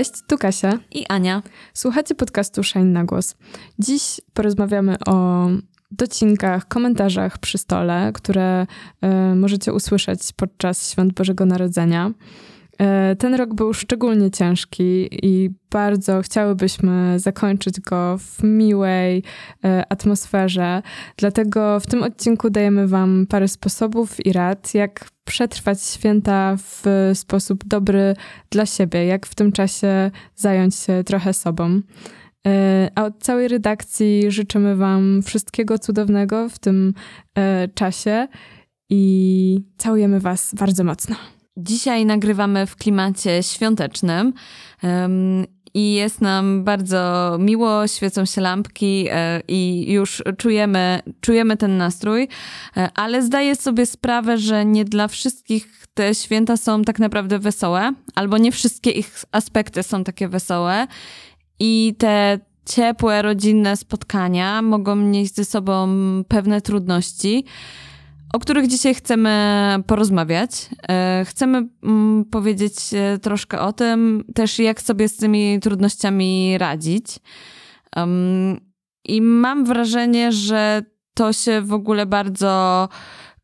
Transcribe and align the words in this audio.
Cześć, 0.00 0.12
tu 0.26 0.38
Kasia 0.38 0.78
i 0.90 1.06
Ania. 1.08 1.42
Słuchacie 1.74 2.14
podcastu 2.14 2.62
Shine 2.62 2.84
na 2.84 3.04
głos. 3.04 3.34
Dziś 3.78 4.20
porozmawiamy 4.34 4.96
o 5.06 5.46
docinkach, 5.90 6.68
komentarzach 6.68 7.38
przy 7.38 7.58
stole, 7.58 8.10
które 8.14 8.66
y, 9.32 9.34
możecie 9.34 9.72
usłyszeć 9.72 10.20
podczas 10.36 10.92
Świąt 10.92 11.12
Bożego 11.12 11.46
Narodzenia. 11.46 12.10
Y, 13.12 13.16
ten 13.16 13.34
rok 13.34 13.54
był 13.54 13.72
szczególnie 13.74 14.30
ciężki 14.30 15.08
i 15.26 15.50
bardzo 15.70 16.22
chciałybyśmy 16.22 17.18
zakończyć 17.18 17.80
go 17.80 18.18
w 18.18 18.42
miłej 18.42 19.18
y, 19.18 19.22
atmosferze. 19.88 20.82
Dlatego 21.16 21.80
w 21.80 21.86
tym 21.86 22.02
odcinku 22.02 22.50
dajemy 22.50 22.88
Wam 22.88 23.26
parę 23.28 23.48
sposobów 23.48 24.26
i 24.26 24.32
rad, 24.32 24.74
jak 24.74 25.08
przetrwać 25.30 25.82
święta 25.82 26.56
w 26.56 26.84
sposób 27.14 27.64
dobry 27.64 28.14
dla 28.50 28.66
siebie, 28.66 29.04
jak 29.06 29.26
w 29.26 29.34
tym 29.34 29.52
czasie 29.52 30.10
zająć 30.36 30.74
się 30.74 31.04
trochę 31.04 31.34
sobą. 31.34 31.80
E, 32.46 32.90
a 32.94 33.04
od 33.04 33.18
całej 33.18 33.48
redakcji 33.48 34.30
życzymy 34.30 34.76
Wam 34.76 35.22
wszystkiego 35.22 35.78
cudownego 35.78 36.48
w 36.48 36.58
tym 36.58 36.94
e, 37.38 37.68
czasie 37.68 38.28
i 38.90 39.64
całujemy 39.76 40.20
Was 40.20 40.54
bardzo 40.54 40.84
mocno. 40.84 41.16
Dzisiaj 41.56 42.06
nagrywamy 42.06 42.66
w 42.66 42.76
klimacie 42.76 43.42
świątecznym. 43.42 44.32
I 45.74 45.92
jest 45.92 46.20
nam 46.20 46.64
bardzo 46.64 47.36
miło, 47.40 47.86
świecą 47.86 48.24
się 48.24 48.40
lampki 48.40 49.06
e, 49.10 49.40
i 49.48 49.92
już 49.92 50.22
czujemy, 50.38 51.02
czujemy 51.20 51.56
ten 51.56 51.76
nastrój, 51.76 52.28
ale 52.94 53.22
zdaję 53.22 53.56
sobie 53.56 53.86
sprawę, 53.86 54.38
że 54.38 54.64
nie 54.64 54.84
dla 54.84 55.08
wszystkich 55.08 55.86
te 55.94 56.14
święta 56.14 56.56
są 56.56 56.82
tak 56.82 56.98
naprawdę 56.98 57.38
wesołe, 57.38 57.92
albo 58.14 58.38
nie 58.38 58.52
wszystkie 58.52 58.90
ich 58.90 59.24
aspekty 59.32 59.82
są 59.82 60.04
takie 60.04 60.28
wesołe. 60.28 60.86
I 61.60 61.94
te 61.98 62.38
ciepłe, 62.66 63.22
rodzinne 63.22 63.76
spotkania 63.76 64.62
mogą 64.62 64.96
nieść 64.96 65.34
ze 65.34 65.44
sobą 65.44 65.88
pewne 66.28 66.60
trudności, 66.60 67.44
o 68.32 68.38
których 68.38 68.66
dzisiaj 68.66 68.94
chcemy 68.94 69.76
porozmawiać. 69.86 70.50
E, 70.88 71.24
chcemy 71.28 71.68
mm, 71.82 72.24
powiedzieć 72.24 72.74
e, 72.94 73.18
troszkę 73.18 73.60
o 73.60 73.72
tym, 73.72 74.24
też 74.34 74.58
jak 74.58 74.82
sobie 74.82 75.08
z 75.08 75.16
tymi 75.16 75.60
trudnościami 75.60 76.58
radzić. 76.58 77.06
I 79.04 79.22
mam 79.22 79.64
wrażenie, 79.64 80.32
że 80.32 80.82
to 81.14 81.32
się 81.32 81.60
w 81.60 81.72
ogóle 81.72 82.06
bardzo 82.06 82.88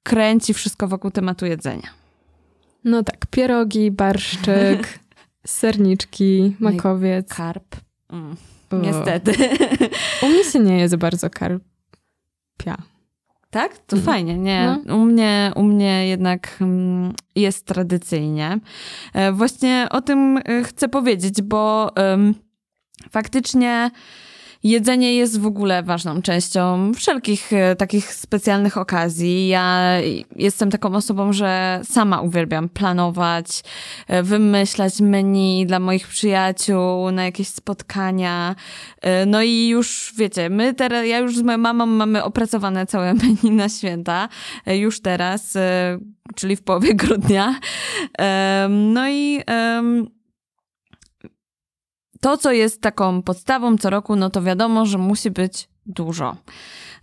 kręci 0.02 0.54
wszystko 0.54 0.88
wokół 0.88 1.10
tematu 1.10 1.46
jedzenia. 1.46 1.88
No 2.84 3.02
tak, 3.02 3.26
pierogi, 3.30 3.90
barszczyk, 3.90 4.98
serniczki, 5.46 6.56
no 6.60 6.70
makowiec. 6.70 7.28
Karp. 7.28 7.76
Mm, 8.10 8.36
niestety. 8.82 9.32
U 10.22 10.28
mnie 10.28 10.44
się 10.44 10.58
nie 10.60 10.78
jest 10.78 10.96
bardzo 10.96 11.30
karpia. 11.30 12.76
Tak? 13.50 13.78
To 13.78 13.96
mhm. 13.96 14.14
fajnie. 14.14 14.38
Nie, 14.38 14.78
no. 14.86 14.96
u, 14.96 15.04
mnie, 15.04 15.52
u 15.56 15.62
mnie 15.62 16.08
jednak 16.08 16.56
mm, 16.60 17.12
jest 17.34 17.66
tradycyjnie. 17.66 18.58
E, 19.14 19.32
właśnie 19.32 19.86
o 19.90 20.00
tym 20.00 20.38
e, 20.44 20.62
chcę 20.64 20.88
powiedzieć, 20.88 21.42
bo 21.42 21.92
faktycznie 23.10 23.90
Jedzenie 24.62 25.14
jest 25.14 25.40
w 25.40 25.46
ogóle 25.46 25.82
ważną 25.82 26.22
częścią 26.22 26.92
wszelkich 26.94 27.52
e, 27.52 27.76
takich 27.76 28.14
specjalnych 28.14 28.76
okazji. 28.76 29.48
Ja 29.48 29.92
jestem 30.36 30.70
taką 30.70 30.94
osobą, 30.94 31.32
że 31.32 31.80
sama 31.84 32.20
uwielbiam 32.20 32.68
planować, 32.68 33.62
e, 34.08 34.22
wymyślać 34.22 35.00
menu 35.00 35.66
dla 35.66 35.78
moich 35.78 36.08
przyjaciół 36.08 37.10
na 37.10 37.24
jakieś 37.24 37.48
spotkania. 37.48 38.54
E, 39.00 39.26
no 39.26 39.42
i 39.42 39.68
już 39.68 40.14
wiecie, 40.16 40.50
my 40.50 40.74
teraz, 40.74 41.06
ja 41.06 41.18
już 41.18 41.36
z 41.36 41.42
moją 41.42 41.58
mamą 41.58 41.86
mamy 41.86 42.24
opracowane 42.24 42.86
całe 42.86 43.14
menu 43.22 43.50
na 43.50 43.68
święta, 43.68 44.28
już 44.66 45.00
teraz, 45.00 45.58
czyli 46.34 46.56
w 46.56 46.62
połowie 46.62 46.94
grudnia. 47.04 47.60
No 48.68 49.08
i 49.08 49.40
to, 52.26 52.36
co 52.36 52.52
jest 52.52 52.80
taką 52.80 53.22
podstawą 53.22 53.78
co 53.78 53.90
roku, 53.90 54.16
no 54.16 54.30
to 54.30 54.42
wiadomo, 54.42 54.86
że 54.86 54.98
musi 54.98 55.30
być 55.30 55.68
dużo. 55.86 56.36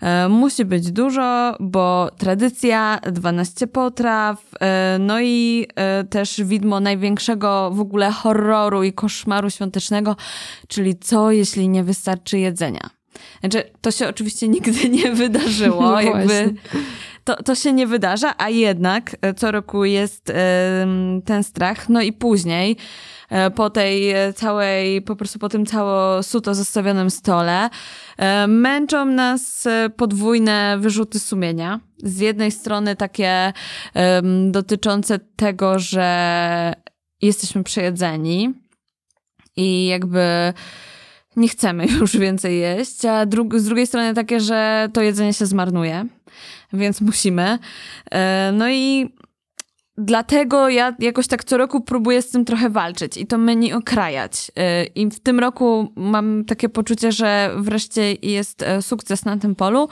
E, 0.02 0.30
musi 0.30 0.66
być 0.66 0.92
dużo, 0.92 1.56
bo 1.60 2.10
tradycja, 2.18 3.00
12 3.12 3.68
potraw, 3.68 4.46
e, 4.60 4.98
no 5.00 5.22
i 5.22 5.68
e, 5.76 6.04
też 6.04 6.42
widmo 6.44 6.80
największego 6.80 7.72
w 7.72 7.80
ogóle 7.80 8.12
horroru 8.12 8.84
i 8.84 8.94
koszmaru 8.94 9.50
świątecznego, 9.50 10.16
czyli 10.68 10.96
co 10.96 11.32
jeśli 11.32 11.70
nie 11.70 11.84
wystarczy 11.84 12.40
jedzenia. 12.40 12.90
Znaczy, 13.40 13.64
to 13.82 13.92
się 13.92 14.08
oczywiście 14.08 14.48
nigdy 14.48 14.90
nie 14.90 15.12
wydarzyło, 15.12 15.82
no 15.82 16.02
jakby 16.02 16.54
to, 17.24 17.44
to 17.44 17.56
się 17.56 17.74
nie 17.74 17.88
wydarza, 17.88 18.34
a 18.38 18.50
jednak 18.50 19.16
co 19.38 19.52
roku 19.52 19.86
jest 19.86 20.32
ten 21.26 21.44
strach, 21.44 21.90
no 21.90 22.02
i 22.02 22.14
później 22.14 22.78
E, 23.34 23.52
po 23.52 23.70
tej 23.70 24.12
e, 24.12 24.34
całej, 24.34 25.02
po 25.02 25.16
prostu 25.16 25.40
po 25.40 25.50
tym 25.50 25.66
cało 25.66 26.24
suto 26.24 26.56
zostawionym 26.56 27.10
stole, 27.10 27.70
e, 28.18 28.48
męczą 28.48 29.06
nas 29.06 29.68
podwójne 29.96 30.78
wyrzuty 30.80 31.20
sumienia. 31.20 31.80
Z 31.98 32.20
jednej 32.20 32.52
strony 32.52 32.96
takie 32.96 33.54
dotyczące 34.52 35.20
tego, 35.20 35.80
że 35.80 36.74
jesteśmy 37.22 37.64
przejedzeni 37.64 38.54
i 39.56 39.86
jakby 39.86 40.54
nie 41.36 41.48
chcemy 41.48 41.86
już 42.00 42.18
więcej 42.18 42.60
jeść, 42.60 43.06
a 43.06 43.26
dru 43.26 43.50
z 43.60 43.66
drugiej 43.66 43.88
strony 43.88 44.14
takie, 44.14 44.40
że 44.40 44.90
to 44.94 45.02
jedzenie 45.02 45.34
się 45.34 45.46
zmarnuje, 45.46 46.06
więc 46.74 47.02
musimy. 47.02 47.60
No 48.54 48.70
i 48.70 49.10
Dlatego 49.98 50.70
ja 50.70 50.96
jakoś 51.00 51.28
tak 51.28 51.44
co 51.44 51.58
roku 51.58 51.82
próbuję 51.82 52.22
z 52.22 52.30
tym 52.30 52.46
trochę 52.46 52.70
walczyć 52.70 53.18
i 53.18 53.28
to 53.28 53.38
menu 53.38 53.74
okrajać. 53.74 54.52
Y, 54.82 54.86
I 54.96 55.10
w 55.10 55.20
tym 55.20 55.40
roku 55.40 55.92
mam 55.96 56.46
takie 56.46 56.70
poczucie, 56.70 57.12
że 57.12 57.52
wreszcie 57.58 58.14
jest 58.22 58.64
e, 58.64 58.82
sukces 58.82 59.26
na 59.26 59.38
tym 59.38 59.56
polu, 59.56 59.90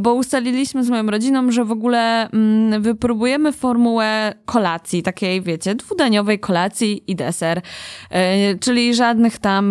bo 0.00 0.14
ustaliliśmy 0.14 0.84
z 0.84 0.90
moją 0.90 1.06
rodziną, 1.06 1.50
że 1.50 1.64
w 1.64 1.72
ogóle 1.72 2.30
mm, 2.30 2.82
wypróbujemy 2.82 3.52
formułę 3.52 4.34
kolacji, 4.44 5.02
takiej 5.02 5.42
wiecie, 5.42 5.74
dwudaniowej 5.74 6.38
kolacji 6.38 7.10
i 7.10 7.16
deser. 7.16 7.60
E, 8.10 8.54
czyli 8.58 8.94
żadnych 8.94 9.38
tam 9.38 9.66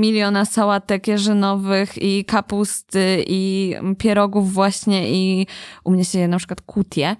miliona 0.00 0.44
sałatek 0.44 1.08
jeżynowych 1.08 2.02
i 2.02 2.24
kapusty 2.24 3.24
i 3.26 3.74
pierogów 3.98 4.52
właśnie 4.52 5.10
i 5.10 5.46
u 5.84 5.90
mnie 5.90 6.04
się 6.04 6.18
je 6.18 6.28
na 6.28 6.38
przykład 6.38 6.60
kutie. 6.60 7.16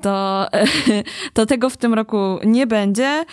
To 0.00 0.46
to 1.32 1.46
tego 1.46 1.70
w 1.70 1.76
tym 1.76 1.94
roku 1.94 2.38
nie 2.44 2.66
będzie. 2.66 3.24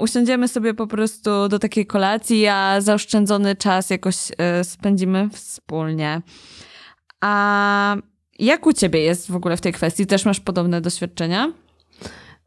Usiądziemy 0.00 0.48
sobie 0.48 0.74
po 0.74 0.86
prostu 0.86 1.48
do 1.48 1.58
takiej 1.58 1.86
kolacji, 1.86 2.46
a 2.46 2.80
zaoszczędzony 2.80 3.56
czas 3.56 3.90
jakoś 3.90 4.16
e, 4.38 4.64
spędzimy 4.64 5.28
wspólnie. 5.32 6.22
A 7.20 7.96
jak 8.38 8.66
u 8.66 8.72
ciebie 8.72 9.00
jest 9.00 9.30
w 9.30 9.36
ogóle 9.36 9.56
w 9.56 9.60
tej 9.60 9.72
kwestii? 9.72 10.06
Też 10.06 10.24
masz 10.24 10.40
podobne 10.40 10.80
doświadczenia? 10.80 11.52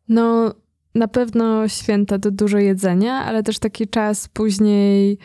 No, 0.10 0.54
na 0.96 1.08
pewno 1.08 1.68
święta 1.68 2.20
to 2.20 2.32
dużo 2.32 2.58
jedzenia, 2.58 3.14
ale 3.14 3.44
też 3.44 3.60
taki 3.60 3.88
czas 3.88 4.28
później 4.28 5.18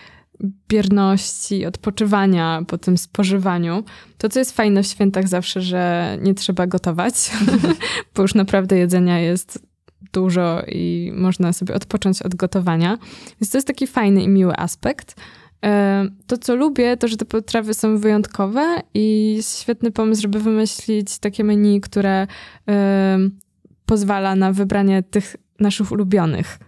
bierności, 0.68 1.66
odpoczywania 1.66 2.62
po 2.66 2.78
tym 2.78 2.98
spożywaniu. 2.98 3.84
To, 4.18 4.28
co 4.28 4.38
jest 4.38 4.56
fajne 4.56 4.82
w 4.82 4.86
świętach 4.86 5.28
zawsze, 5.28 5.60
że 5.60 6.16
nie 6.22 6.34
trzeba 6.34 6.66
gotować, 6.66 7.14
bo 8.14 8.22
już 8.22 8.34
naprawdę 8.34 8.78
jedzenia 8.78 9.20
jest 9.20 9.66
dużo 10.12 10.62
i 10.68 11.12
można 11.14 11.52
sobie 11.52 11.74
odpocząć 11.74 12.22
od 12.22 12.34
gotowania. 12.34 12.98
Więc 13.40 13.50
to 13.50 13.58
jest 13.58 13.66
taki 13.66 13.86
fajny 13.86 14.22
i 14.22 14.28
miły 14.28 14.56
aspekt. 14.56 15.14
E, 15.64 16.06
to, 16.26 16.38
co 16.38 16.56
lubię, 16.56 16.96
to, 16.96 17.08
że 17.08 17.16
te 17.16 17.24
potrawy 17.24 17.74
są 17.74 17.98
wyjątkowe 17.98 18.82
i 18.94 19.34
jest 19.36 19.60
świetny 19.60 19.90
pomysł, 19.90 20.22
żeby 20.22 20.40
wymyślić 20.40 21.18
takie 21.18 21.44
menu, 21.44 21.80
które 21.80 22.26
e, 22.68 23.18
pozwala 23.86 24.36
na 24.36 24.52
wybranie 24.52 25.02
tych 25.02 25.36
naszych 25.60 25.92
ulubionych 25.92 26.58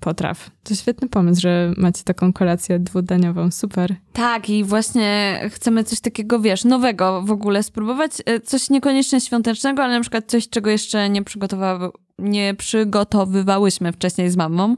potraw. 0.00 0.50
To 0.64 0.74
świetny 0.74 1.08
pomysł, 1.08 1.40
że 1.40 1.72
macie 1.76 2.04
taką 2.04 2.32
kolację 2.32 2.78
dwudaniową. 2.78 3.50
Super. 3.50 3.94
Tak, 4.12 4.50
i 4.50 4.64
właśnie 4.64 5.40
chcemy 5.52 5.84
coś 5.84 6.00
takiego, 6.00 6.40
wiesz, 6.40 6.64
nowego 6.64 7.22
w 7.22 7.30
ogóle 7.30 7.62
spróbować. 7.62 8.12
E, 8.26 8.40
coś 8.40 8.70
niekoniecznie 8.70 9.20
świątecznego, 9.20 9.82
ale 9.82 9.94
na 9.94 10.00
przykład 10.00 10.24
coś, 10.26 10.48
czego 10.48 10.70
jeszcze 10.70 11.10
nie 11.10 11.22
przygotowała, 11.22 11.90
nie 12.18 12.54
przygotowywałyśmy 12.54 13.92
wcześniej 13.92 14.30
z 14.30 14.36
mamą, 14.36 14.76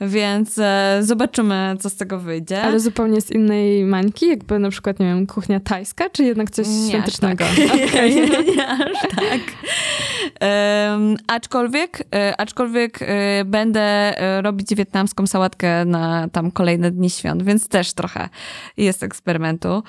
więc 0.00 0.58
e, 0.58 0.98
zobaczymy, 1.00 1.76
co 1.80 1.90
z 1.90 1.96
tego 1.96 2.18
wyjdzie. 2.18 2.62
Ale 2.62 2.80
zupełnie 2.80 3.20
z 3.20 3.30
innej 3.30 3.84
mańki, 3.84 4.28
jakby 4.28 4.58
na 4.58 4.70
przykład, 4.70 5.00
nie 5.00 5.06
wiem, 5.06 5.26
kuchnia 5.26 5.60
tajska, 5.60 6.10
czy 6.10 6.24
jednak 6.24 6.50
coś 6.50 6.66
nie 6.68 6.88
świątecznego? 6.88 7.44
Aż 7.44 7.56
tak. 7.56 7.66
Okay. 7.86 8.10
nie 8.56 8.68
aż 8.68 9.00
tak. 9.00 9.40
Um, 10.40 11.16
aczkolwiek, 11.26 12.02
e, 12.14 12.40
aczkolwiek 12.40 12.98
e, 13.02 13.44
będę 13.44 14.14
robić 14.42 14.74
wietnamskie 14.74 15.05
wegańską 15.06 15.26
sałatkę 15.26 15.84
na 15.84 16.28
tam 16.28 16.50
kolejne 16.50 16.90
dni 16.90 17.10
świąt, 17.10 17.42
więc 17.42 17.68
też 17.68 17.92
trochę 17.92 18.28
jest 18.76 19.02
eksperymentu. 19.02 19.82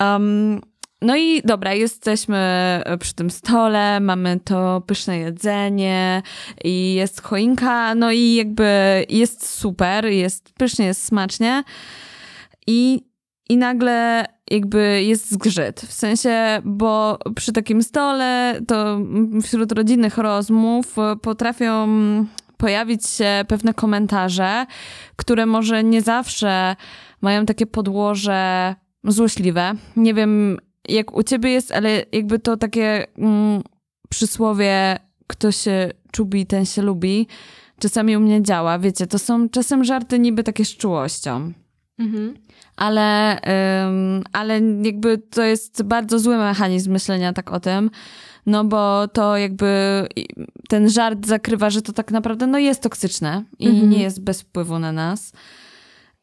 Um, 0.00 0.60
no 1.02 1.16
i 1.16 1.42
dobra, 1.44 1.74
jesteśmy 1.74 2.82
przy 3.00 3.14
tym 3.14 3.30
stole, 3.30 4.00
mamy 4.00 4.40
to 4.44 4.82
pyszne 4.86 5.18
jedzenie 5.18 6.22
i 6.64 6.94
jest 6.94 7.22
choinka, 7.22 7.94
no 7.94 8.12
i 8.12 8.34
jakby 8.34 9.04
jest 9.08 9.48
super, 9.48 10.06
jest 10.06 10.52
pysznie, 10.52 10.86
jest 10.86 11.04
smacznie. 11.04 11.64
I, 12.66 13.04
i 13.48 13.56
nagle 13.56 14.24
jakby 14.50 15.02
jest 15.02 15.30
zgrzyt. 15.30 15.80
W 15.80 15.92
sensie, 15.92 16.62
bo 16.64 17.18
przy 17.36 17.52
takim 17.52 17.82
stole 17.82 18.60
to 18.68 18.98
wśród 19.42 19.72
rodzinnych 19.72 20.18
rozmów 20.18 20.96
potrafią 21.22 21.86
pojawić 22.58 23.06
się 23.06 23.44
pewne 23.48 23.74
komentarze, 23.74 24.66
które 25.16 25.46
może 25.46 25.84
nie 25.84 26.02
zawsze 26.02 26.76
mają 27.20 27.46
takie 27.46 27.66
podłoże 27.66 28.74
złośliwe. 29.04 29.72
Nie 29.96 30.14
wiem, 30.14 30.58
jak 30.88 31.16
u 31.16 31.22
ciebie 31.22 31.50
jest, 31.50 31.72
ale 31.72 32.04
jakby 32.12 32.38
to 32.38 32.56
takie 32.56 33.06
mm, 33.18 33.62
przysłowie, 34.08 34.98
kto 35.26 35.52
się 35.52 35.90
czubi, 36.12 36.46
ten 36.46 36.64
się 36.66 36.82
lubi, 36.82 37.26
czasami 37.78 38.16
u 38.16 38.20
mnie 38.20 38.42
działa. 38.42 38.78
Wiecie, 38.78 39.06
to 39.06 39.18
są 39.18 39.48
czasem 39.48 39.84
żarty 39.84 40.18
niby 40.18 40.44
takie 40.44 40.64
z 40.64 40.76
czułością. 40.76 41.52
Mhm. 41.98 42.34
Ale, 42.76 43.38
ym, 43.86 44.24
ale 44.32 44.60
jakby 44.82 45.18
to 45.18 45.42
jest 45.42 45.82
bardzo 45.82 46.18
zły 46.18 46.38
mechanizm 46.38 46.92
myślenia 46.92 47.32
tak 47.32 47.52
o 47.52 47.60
tym, 47.60 47.90
no 48.48 48.64
bo 48.64 49.08
to 49.08 49.36
jakby 49.36 50.06
ten 50.68 50.90
żart 50.90 51.26
zakrywa, 51.26 51.70
że 51.70 51.82
to 51.82 51.92
tak 51.92 52.10
naprawdę 52.10 52.46
no 52.46 52.58
jest 52.58 52.82
toksyczne 52.82 53.44
i 53.58 53.68
mhm. 53.68 53.90
nie 53.90 54.02
jest 54.02 54.20
bez 54.22 54.42
wpływu 54.42 54.78
na 54.78 54.92
nas. 54.92 55.32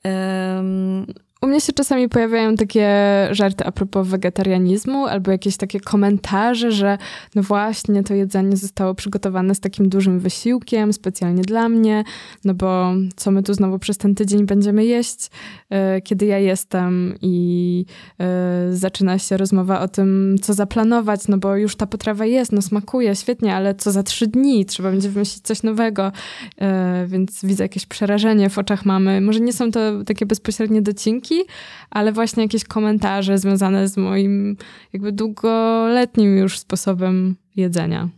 Um, 0.04 1.06
u 1.42 1.48
mnie 1.48 1.62
się 1.62 1.74
czasami 1.74 2.10
pojawiają 2.10 2.56
takie 2.56 2.88
żarty 3.32 3.66
a 3.66 3.72
propos 3.72 4.08
wegetarianizmu, 4.08 5.06
albo 5.06 5.32
jakieś 5.32 5.58
takie 5.58 5.80
komentarze, 5.80 6.72
że 6.72 6.98
no 7.36 7.44
właśnie 7.44 8.04
to 8.04 8.14
jedzenie 8.14 8.58
zostało 8.58 8.96
przygotowane 8.96 9.56
z 9.56 9.60
takim 9.60 9.90
dużym 9.90 10.20
wysiłkiem, 10.20 10.94
specjalnie 10.94 11.42
dla 11.42 11.70
mnie, 11.70 12.04
no 12.46 12.54
bo 12.54 12.94
co 13.16 13.32
my 13.32 13.44
tu 13.44 13.54
znowu 13.54 13.80
przez 13.80 13.98
ten 13.98 14.16
tydzień 14.16 14.46
będziemy 14.46 14.86
jeść, 14.86 15.30
yy, 15.70 15.78
kiedy 16.02 16.26
ja 16.26 16.40
jestem 16.40 17.16
i 17.22 17.86
yy, 18.20 18.26
zaczyna 18.78 19.20
się 19.20 19.38
rozmowa 19.38 19.80
o 19.80 19.88
tym, 19.88 20.36
co 20.42 20.54
zaplanować, 20.54 21.28
no 21.28 21.38
bo 21.38 21.56
już 21.56 21.76
ta 21.76 21.88
potrawa 21.88 22.26
jest, 22.26 22.52
no 22.52 22.62
smakuje 22.62 23.16
świetnie, 23.16 23.56
ale 23.56 23.76
co 23.76 23.92
za 23.92 24.04
trzy 24.04 24.28
dni, 24.28 24.66
trzeba 24.66 24.92
będzie 24.92 25.10
wymyślić 25.10 25.44
coś 25.44 25.64
nowego, 25.64 26.12
yy, 26.62 26.68
więc 27.08 27.46
widzę 27.46 27.64
jakieś 27.64 27.86
przerażenie 27.86 28.50
w 28.50 28.58
oczach 28.58 28.86
mamy. 28.86 29.22
Może 29.22 29.40
nie 29.40 29.54
są 29.54 29.72
to 29.72 29.80
takie 30.06 30.26
bezpośrednie 30.26 30.82
docinki, 30.82 31.35
ale 31.90 32.12
właśnie 32.12 32.44
jakieś 32.44 32.64
komentarze 32.64 33.38
związane 33.38 33.88
z 33.88 33.98
moim 33.98 34.58
jakby 34.94 35.12
długoletnim 35.12 36.38
już 36.38 36.60
sposobem 36.60 37.36
jedzenia. 37.56 38.10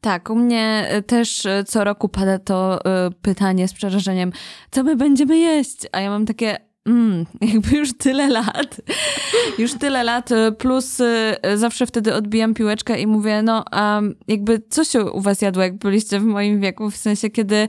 Tak, 0.00 0.30
u 0.30 0.36
mnie 0.36 0.86
e, 0.88 1.02
też 1.02 1.46
e, 1.46 1.64
co 1.64 1.84
roku 1.84 2.08
pada 2.08 2.38
to 2.38 2.80
y, 2.80 3.10
pytanie 3.22 3.68
z 3.68 3.72
przerażeniem, 3.72 4.32
co 4.70 4.82
my 4.82 4.96
będziemy 4.96 5.38
jeść? 5.38 5.76
A 5.92 6.00
ja 6.00 6.10
mam 6.10 6.26
takie, 6.26 6.56
mm, 6.86 7.26
jakby 7.52 7.76
już 7.76 7.98
tyle 7.98 8.28
lat, 8.28 8.80
już 9.58 9.74
tyle 9.74 10.04
lat, 10.04 10.30
plus 10.58 11.00
y, 11.00 11.36
zawsze 11.54 11.86
wtedy 11.86 12.14
odbijam 12.14 12.54
piłeczkę 12.54 13.00
i 13.00 13.06
mówię, 13.06 13.42
no, 13.42 13.64
a 13.70 14.00
jakby 14.28 14.62
co 14.70 14.84
się 14.84 15.04
u 15.04 15.20
was 15.20 15.42
jadło, 15.42 15.62
jak 15.62 15.78
byliście 15.78 16.20
w 16.20 16.24
moim 16.24 16.60
wieku, 16.60 16.90
w 16.90 16.96
sensie 16.96 17.30
kiedy 17.30 17.68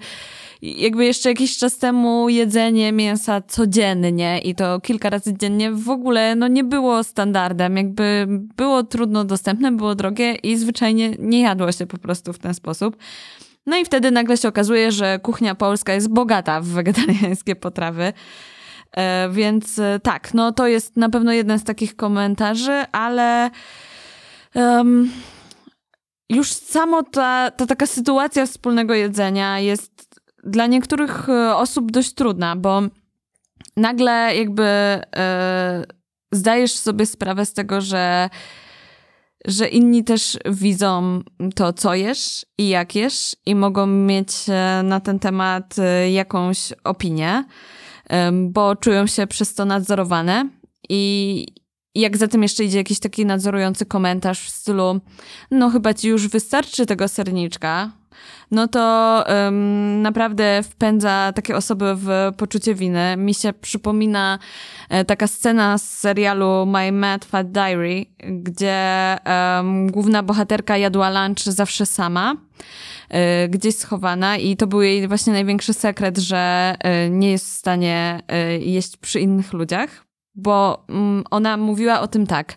jakby 0.61 1.05
jeszcze 1.05 1.29
jakiś 1.29 1.57
czas 1.57 1.77
temu 1.77 2.29
jedzenie 2.29 2.91
mięsa 2.91 3.41
codziennie 3.41 4.39
i 4.39 4.55
to 4.55 4.79
kilka 4.79 5.09
razy 5.09 5.33
dziennie 5.37 5.71
w 5.71 5.89
ogóle 5.89 6.35
no 6.35 6.47
nie 6.47 6.63
było 6.63 7.03
standardem, 7.03 7.77
jakby 7.77 8.27
było 8.57 8.83
trudno 8.83 9.25
dostępne, 9.25 9.71
było 9.71 9.95
drogie 9.95 10.35
i 10.35 10.57
zwyczajnie 10.57 11.09
nie 11.19 11.41
jadło 11.41 11.71
się 11.71 11.85
po 11.85 11.97
prostu 11.97 12.33
w 12.33 12.39
ten 12.39 12.53
sposób. 12.53 12.97
No 13.65 13.77
i 13.77 13.85
wtedy 13.85 14.11
nagle 14.11 14.37
się 14.37 14.47
okazuje, 14.47 14.91
że 14.91 15.19
kuchnia 15.19 15.55
polska 15.55 15.93
jest 15.93 16.09
bogata 16.09 16.61
w 16.61 16.65
wegetariańskie 16.65 17.55
potrawy. 17.55 18.13
E, 18.97 19.29
więc 19.29 19.79
e, 19.79 19.99
tak, 20.03 20.33
no 20.33 20.51
to 20.51 20.67
jest 20.67 20.97
na 20.97 21.09
pewno 21.09 21.31
jeden 21.31 21.59
z 21.59 21.63
takich 21.63 21.95
komentarzy, 21.95 22.85
ale 22.91 23.49
um, 24.55 25.11
już 26.29 26.51
samo 26.51 27.03
ta, 27.03 27.51
ta 27.51 27.65
taka 27.65 27.85
sytuacja 27.85 28.45
wspólnego 28.45 28.93
jedzenia 28.93 29.59
jest 29.59 29.98
dla 30.43 30.67
niektórych 30.67 31.29
e, 31.29 31.55
osób 31.55 31.91
dość 31.91 32.13
trudna, 32.13 32.55
bo 32.55 32.81
nagle 33.77 34.35
jakby 34.35 34.63
e, 34.63 35.85
zdajesz 36.31 36.71
sobie 36.71 37.05
sprawę 37.05 37.45
z 37.45 37.53
tego, 37.53 37.81
że, 37.81 38.29
że 39.45 39.67
inni 39.67 40.03
też 40.03 40.37
widzą 40.45 41.21
to, 41.55 41.73
co 41.73 41.93
jesz 41.93 42.45
i 42.57 42.69
jak 42.69 42.95
jesz, 42.95 43.35
i 43.45 43.55
mogą 43.55 43.87
mieć 43.87 44.29
e, 44.47 44.81
na 44.83 44.99
ten 44.99 45.19
temat 45.19 45.75
jakąś 46.11 46.73
opinię, 46.83 47.43
bo 48.33 48.75
czują 48.75 49.07
się 49.07 49.27
przez 49.27 49.53
to 49.53 49.65
nadzorowane. 49.65 50.49
I 50.89 51.45
jak 51.95 52.17
za 52.17 52.27
tym 52.27 52.43
jeszcze 52.43 52.63
idzie 52.63 52.77
jakiś 52.77 52.99
taki 52.99 53.25
nadzorujący 53.25 53.85
komentarz 53.85 54.39
w 54.39 54.49
stylu: 54.49 54.99
No, 55.51 55.69
chyba 55.69 55.93
ci 55.93 56.07
już 56.07 56.27
wystarczy 56.27 56.85
tego 56.85 57.07
serniczka, 57.07 57.91
no 58.51 58.67
to 58.67 59.23
um, 59.27 60.01
naprawdę 60.01 60.63
wpędza 60.63 61.31
takie 61.35 61.55
osoby 61.55 61.95
w 61.95 62.09
poczucie 62.37 62.75
winy. 62.75 63.17
Mi 63.17 63.33
się 63.33 63.53
przypomina 63.53 64.39
e, 64.89 65.05
taka 65.05 65.27
scena 65.27 65.77
z 65.77 65.89
serialu 65.89 66.65
My 66.65 66.91
Mad 66.91 67.25
Fat 67.25 67.51
Diary, 67.51 68.05
gdzie 68.19 69.17
um, 69.25 69.91
główna 69.91 70.23
bohaterka 70.23 70.77
jadła 70.77 71.09
lunch 71.09 71.43
zawsze 71.43 71.85
sama 71.85 72.35
e, 73.09 73.47
gdzieś 73.47 73.75
schowana 73.75 74.37
i 74.37 74.57
to 74.57 74.67
był 74.67 74.81
jej 74.81 75.07
właśnie 75.07 75.33
największy 75.33 75.73
sekret, 75.73 76.17
że 76.17 76.75
e, 76.79 77.09
nie 77.09 77.31
jest 77.31 77.45
w 77.45 77.57
stanie 77.57 78.21
jeść 78.59 78.97
przy 78.97 79.19
innych 79.19 79.53
ludziach, 79.53 80.05
bo 80.35 80.85
mm, 80.89 81.23
ona 81.31 81.57
mówiła 81.57 82.01
o 82.01 82.07
tym 82.07 82.27
tak. 82.27 82.55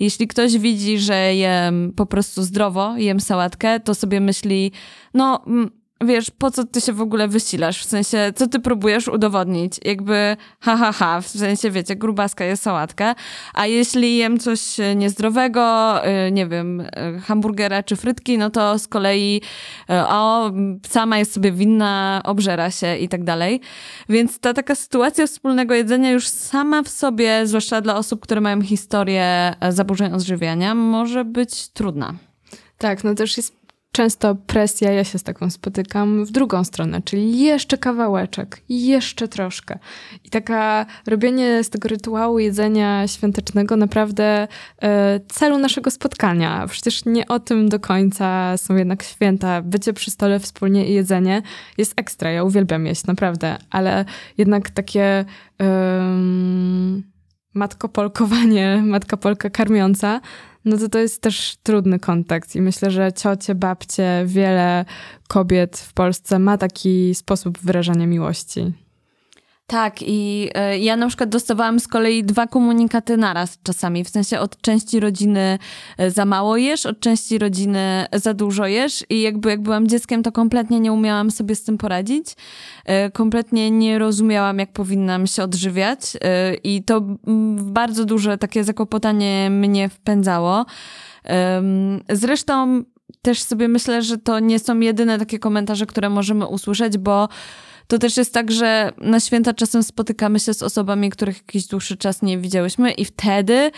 Jeśli 0.00 0.28
ktoś 0.28 0.58
widzi, 0.58 0.98
że 0.98 1.34
jem 1.34 1.92
po 1.96 2.06
prostu 2.06 2.42
zdrowo, 2.42 2.96
jem 2.96 3.20
sałatkę, 3.20 3.80
to 3.80 3.94
sobie 3.94 4.20
myśli, 4.20 4.72
no 5.14 5.44
mm, 5.46 5.79
wiesz, 6.04 6.30
po 6.38 6.50
co 6.50 6.64
ty 6.64 6.80
się 6.80 6.92
w 6.92 7.00
ogóle 7.00 7.28
wysilasz? 7.28 7.82
W 7.82 7.88
sensie, 7.88 8.32
co 8.36 8.46
ty 8.46 8.60
próbujesz 8.60 9.08
udowodnić? 9.08 9.80
Jakby, 9.84 10.36
ha, 10.60 10.76
ha, 10.76 10.92
ha, 10.92 11.20
w 11.20 11.28
sensie, 11.28 11.70
wiecie, 11.70 11.96
grubaska 11.96 12.44
jest 12.44 12.62
sałatka, 12.62 13.14
a 13.54 13.66
jeśli 13.66 14.16
jem 14.16 14.38
coś 14.38 14.60
niezdrowego, 14.96 15.96
y, 16.26 16.32
nie 16.32 16.46
wiem, 16.46 16.80
y, 16.80 16.86
hamburgera 17.20 17.82
czy 17.82 17.96
frytki, 17.96 18.38
no 18.38 18.50
to 18.50 18.78
z 18.78 18.88
kolei, 18.88 19.42
y, 19.90 19.94
o, 19.94 20.52
sama 20.88 21.18
jest 21.18 21.32
sobie 21.32 21.52
winna, 21.52 22.20
obżera 22.24 22.70
się 22.70 22.96
i 22.96 23.08
tak 23.08 23.24
dalej. 23.24 23.60
Więc 24.08 24.38
ta 24.38 24.54
taka 24.54 24.74
sytuacja 24.74 25.26
wspólnego 25.26 25.74
jedzenia 25.74 26.10
już 26.10 26.28
sama 26.28 26.82
w 26.82 26.88
sobie, 26.88 27.46
zwłaszcza 27.46 27.80
dla 27.80 27.96
osób, 27.96 28.20
które 28.20 28.40
mają 28.40 28.62
historię 28.62 29.54
zaburzeń 29.70 30.12
odżywiania, 30.12 30.74
może 30.74 31.24
być 31.24 31.68
trudna. 31.68 32.14
Tak, 32.80 33.04
no 33.04 33.14
też 33.14 33.36
jest 33.36 33.59
często 33.92 34.34
presja, 34.34 34.92
ja 34.92 35.04
się 35.04 35.18
z 35.18 35.22
taką 35.22 35.50
spotykam 35.50 36.24
w 36.24 36.30
drugą 36.30 36.64
stronę, 36.64 37.02
czyli 37.04 37.40
jeszcze 37.40 37.78
kawałeczek, 37.78 38.62
jeszcze 38.68 39.28
troszkę. 39.28 39.78
I 40.24 40.30
taka 40.30 40.86
robienie 41.06 41.64
z 41.64 41.70
tego 41.70 41.88
rytuału 41.88 42.38
jedzenia 42.38 43.08
świątecznego 43.08 43.76
naprawdę 43.76 44.48
e, 44.82 45.20
celu 45.28 45.58
naszego 45.58 45.90
spotkania. 45.90 46.66
Przecież 46.68 47.04
nie 47.04 47.28
o 47.28 47.40
tym 47.40 47.68
do 47.68 47.80
końca 47.80 48.56
są 48.56 48.76
jednak 48.76 49.02
święta. 49.02 49.62
Bycie 49.62 49.92
przy 49.92 50.10
stole 50.10 50.40
wspólnie 50.40 50.88
i 50.88 50.94
jedzenie 50.94 51.42
jest 51.78 51.92
ekstra. 51.96 52.30
Ja 52.30 52.44
uwielbiam 52.44 52.86
jeść, 52.86 53.06
naprawdę. 53.06 53.56
Ale 53.70 54.04
jednak 54.38 54.70
takie 54.70 55.24
um, 55.60 57.02
matkopolkowanie, 57.54 58.82
matka 58.86 59.16
polka 59.16 59.50
karmiąca, 59.50 60.20
no 60.64 60.78
to 60.78 60.88
to 60.88 60.98
jest 60.98 61.22
też 61.22 61.56
trudny 61.62 61.98
kontakt 61.98 62.56
i 62.56 62.60
myślę, 62.60 62.90
że 62.90 63.12
ciocie, 63.12 63.54
babcie, 63.54 64.22
wiele 64.26 64.84
kobiet 65.28 65.78
w 65.78 65.92
Polsce 65.92 66.38
ma 66.38 66.58
taki 66.58 67.14
sposób 67.14 67.58
wyrażania 67.58 68.06
miłości. 68.06 68.72
Tak, 69.70 70.02
i 70.02 70.50
y, 70.74 70.78
ja 70.78 70.96
na 70.96 71.08
przykład 71.08 71.28
dostawałam 71.28 71.80
z 71.80 71.88
kolei 71.88 72.24
dwa 72.24 72.46
komunikaty 72.46 73.16
naraz 73.16 73.58
czasami, 73.62 74.04
w 74.04 74.08
sensie 74.08 74.40
od 74.40 74.60
części 74.60 75.00
rodziny 75.00 75.58
e, 75.98 76.10
za 76.10 76.24
mało 76.24 76.56
jesz, 76.56 76.86
od 76.86 77.00
części 77.00 77.38
rodziny 77.38 78.06
za 78.12 78.34
dużo 78.34 78.66
jesz. 78.66 79.04
I 79.10 79.20
jakby 79.20 79.50
jak 79.50 79.62
byłam 79.62 79.88
dzieckiem, 79.88 80.22
to 80.22 80.32
kompletnie 80.32 80.80
nie 80.80 80.92
umiałam 80.92 81.30
sobie 81.30 81.54
z 81.54 81.64
tym 81.64 81.78
poradzić, 81.78 82.26
y, 82.28 83.10
kompletnie 83.10 83.70
nie 83.70 83.98
rozumiałam, 83.98 84.58
jak 84.58 84.72
powinnam 84.72 85.26
się 85.26 85.42
odżywiać. 85.42 86.00
Y, 86.16 86.18
i 86.64 86.82
to 86.82 87.00
bardzo 87.56 88.04
duże 88.04 88.38
takie 88.38 88.64
zakłopotanie 88.64 89.50
mnie 89.50 89.88
wpędzało. 89.88 90.66
Zresztą 92.08 92.84
też 93.22 93.42
sobie 93.42 93.68
myślę, 93.68 94.02
że 94.02 94.18
to 94.18 94.40
nie 94.40 94.58
są 94.58 94.80
jedyne 94.80 95.18
takie 95.18 95.38
komentarze, 95.38 95.86
które 95.86 96.10
możemy 96.10 96.46
usłyszeć, 96.46 96.98
bo 96.98 97.28
to 97.90 97.98
też 97.98 98.16
jest 98.16 98.34
tak, 98.34 98.50
że 98.50 98.92
na 98.98 99.20
święta 99.20 99.54
czasem 99.54 99.82
spotykamy 99.82 100.40
się 100.40 100.54
z 100.54 100.62
osobami, 100.62 101.10
których 101.10 101.36
jakiś 101.36 101.66
dłuższy 101.66 101.96
czas 101.96 102.22
nie 102.22 102.38
widziałyśmy 102.38 102.92
i 102.92 103.04
wtedy 103.04 103.70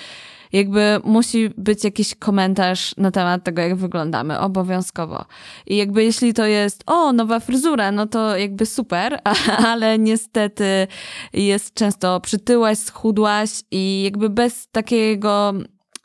jakby 0.52 1.00
musi 1.04 1.50
być 1.56 1.84
jakiś 1.84 2.14
komentarz 2.14 2.94
na 2.96 3.10
temat 3.10 3.44
tego, 3.44 3.62
jak 3.62 3.76
wyglądamy, 3.76 4.38
obowiązkowo. 4.38 5.24
I 5.66 5.76
jakby 5.76 6.04
jeśli 6.04 6.34
to 6.34 6.46
jest, 6.46 6.82
o, 6.86 7.12
nowa 7.12 7.40
fryzura, 7.40 7.92
no 7.92 8.06
to 8.06 8.36
jakby 8.36 8.66
super, 8.66 9.20
ale 9.72 9.98
niestety 9.98 10.86
jest 11.32 11.74
często 11.74 12.20
przytyłaś, 12.20 12.78
schudłaś 12.78 13.50
i 13.70 14.02
jakby 14.02 14.30
bez 14.30 14.68
takiego 14.68 15.54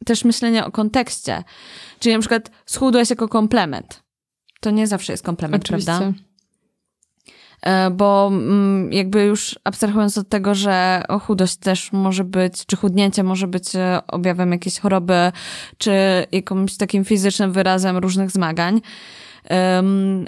też 0.06 0.24
myślenia 0.24 0.66
o 0.66 0.72
kontekście. 0.72 1.44
Czyli 2.00 2.16
na 2.16 2.20
przykład 2.20 2.52
schudłaś 2.66 3.10
jako 3.10 3.28
komplement. 3.28 4.04
To 4.62 4.72
nie 4.72 4.88
zawsze 4.88 5.14
jest 5.14 5.24
komplement, 5.24 5.64
Oczywiście. 5.64 5.92
prawda? 5.92 6.27
E, 7.62 7.90
bo 7.92 8.28
mm, 8.32 8.94
jakby 8.94 9.24
już 9.24 9.60
abstrahując 9.64 10.18
od 10.18 10.30
tego, 10.30 10.56
że 10.56 11.04
chudość 11.22 11.58
też 11.58 11.92
może 11.92 12.24
być, 12.24 12.66
czy 12.66 12.76
chudnięcie 12.76 13.24
może 13.24 13.48
być 13.48 13.76
e, 13.76 14.00
objawem 14.08 14.52
jakiejś 14.52 14.80
choroby, 14.80 15.32
czy 15.78 15.92
jakimś 16.32 16.78
takim 16.78 17.06
fizycznym 17.06 17.52
wyrazem 17.52 17.98
różnych 17.98 18.32
zmagań. 18.32 18.82